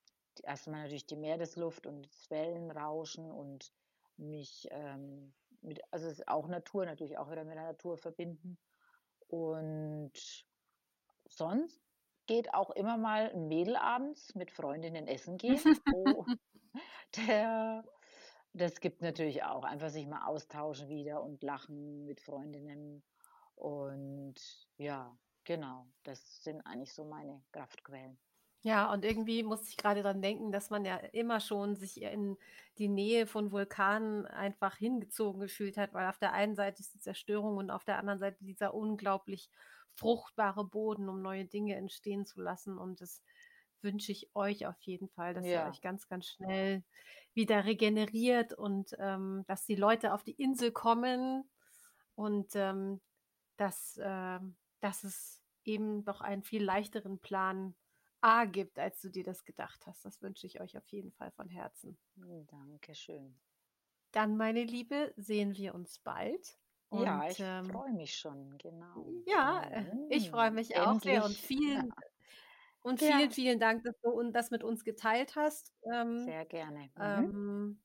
[0.44, 3.72] erstmal natürlich die Meeresluft und das Wellenrauschen und
[4.18, 8.58] mich ähm, mit, also es ist auch Natur, natürlich auch wieder mit der Natur verbinden.
[9.28, 10.14] Und
[11.26, 11.82] sonst
[12.28, 15.60] geht auch immer mal ein Mädel abends mit Freundinnen essen gehen.
[15.94, 16.26] oh,
[17.18, 17.84] der,
[18.54, 19.64] das gibt natürlich auch.
[19.64, 23.04] Einfach sich mal austauschen wieder und lachen mit Freundinnen.
[23.56, 24.36] Und
[24.78, 28.18] ja, genau, das sind eigentlich so meine Kraftquellen.
[28.66, 32.36] Ja, und irgendwie muss ich gerade dran denken, dass man ja immer schon sich in
[32.80, 37.00] die Nähe von Vulkanen einfach hingezogen gefühlt hat, weil auf der einen Seite ist die
[37.00, 39.52] Zerstörung und auf der anderen Seite dieser unglaublich
[39.94, 42.80] fruchtbare Boden, um neue Dinge entstehen zu lassen.
[42.80, 43.22] Und das
[43.84, 46.84] wünsche ich euch auf jeden Fall, dass ihr euch ganz, ganz schnell
[47.36, 51.48] wieder regeneriert und ähm, dass die Leute auf die Insel kommen
[52.16, 53.00] und ähm,
[53.58, 54.40] dass, äh,
[54.80, 57.76] dass es eben doch einen viel leichteren Plan
[58.22, 60.06] A gibt, als du dir das gedacht hast.
[60.06, 61.98] Das wünsche ich euch auf jeden Fall von Herzen.
[62.18, 63.40] Hm, Dankeschön.
[64.12, 66.58] Dann, meine Liebe, sehen wir uns bald.
[66.90, 69.14] Und, ja, ich ähm, freue mich schon, genau.
[69.28, 69.70] Ja,
[70.08, 70.78] ich freue mich Endlich.
[70.78, 71.94] auch sehr und vielen,
[72.82, 73.32] und vielen, ja.
[73.32, 75.74] vielen Dank, dass du das mit uns geteilt hast.
[75.94, 76.92] Ähm, sehr gerne.
[76.96, 77.30] Mhm.
[77.30, 77.84] Ähm,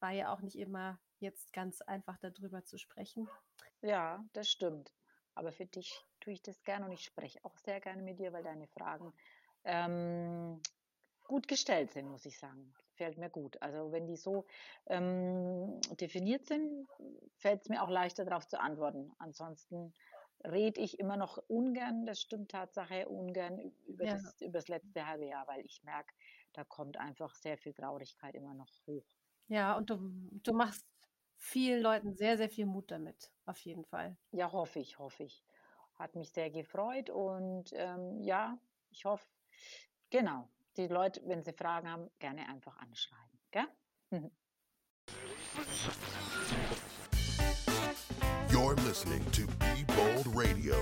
[0.00, 3.28] war ja auch nicht immer jetzt ganz einfach darüber zu sprechen.
[3.82, 4.92] Ja, das stimmt.
[5.34, 8.32] Aber für dich tue ich das gerne und ich spreche auch sehr gerne mit dir,
[8.32, 9.14] weil deine Fragen
[9.64, 10.60] ähm,
[11.26, 12.74] gut gestellt sind, muss ich sagen.
[12.94, 13.60] Fällt mir gut.
[13.62, 14.46] Also wenn die so
[14.86, 16.86] ähm, definiert sind,
[17.38, 19.12] fällt es mir auch leichter darauf zu antworten.
[19.18, 19.94] Ansonsten
[20.44, 24.14] rede ich immer noch ungern, das stimmt Tatsache, ungern über, ja.
[24.14, 26.12] das, über das letzte halbe Jahr, weil ich merke,
[26.52, 29.06] da kommt einfach sehr viel Traurigkeit immer noch hoch.
[29.48, 29.98] Ja, und du,
[30.42, 30.86] du machst
[31.36, 34.16] vielen Leuten sehr, sehr viel Mut damit, auf jeden Fall.
[34.32, 35.44] Ja, hoffe ich, hoffe ich.
[35.94, 38.58] Hat mich sehr gefreut und ähm, ja,
[38.90, 39.26] ich hoffe,
[40.10, 40.48] Genau.
[40.76, 43.38] Die Leute, wenn sie Fragen haben, gerne einfach anschreiben.
[43.50, 43.66] Gell?
[48.50, 50.74] You're listening to Be Bold Radio.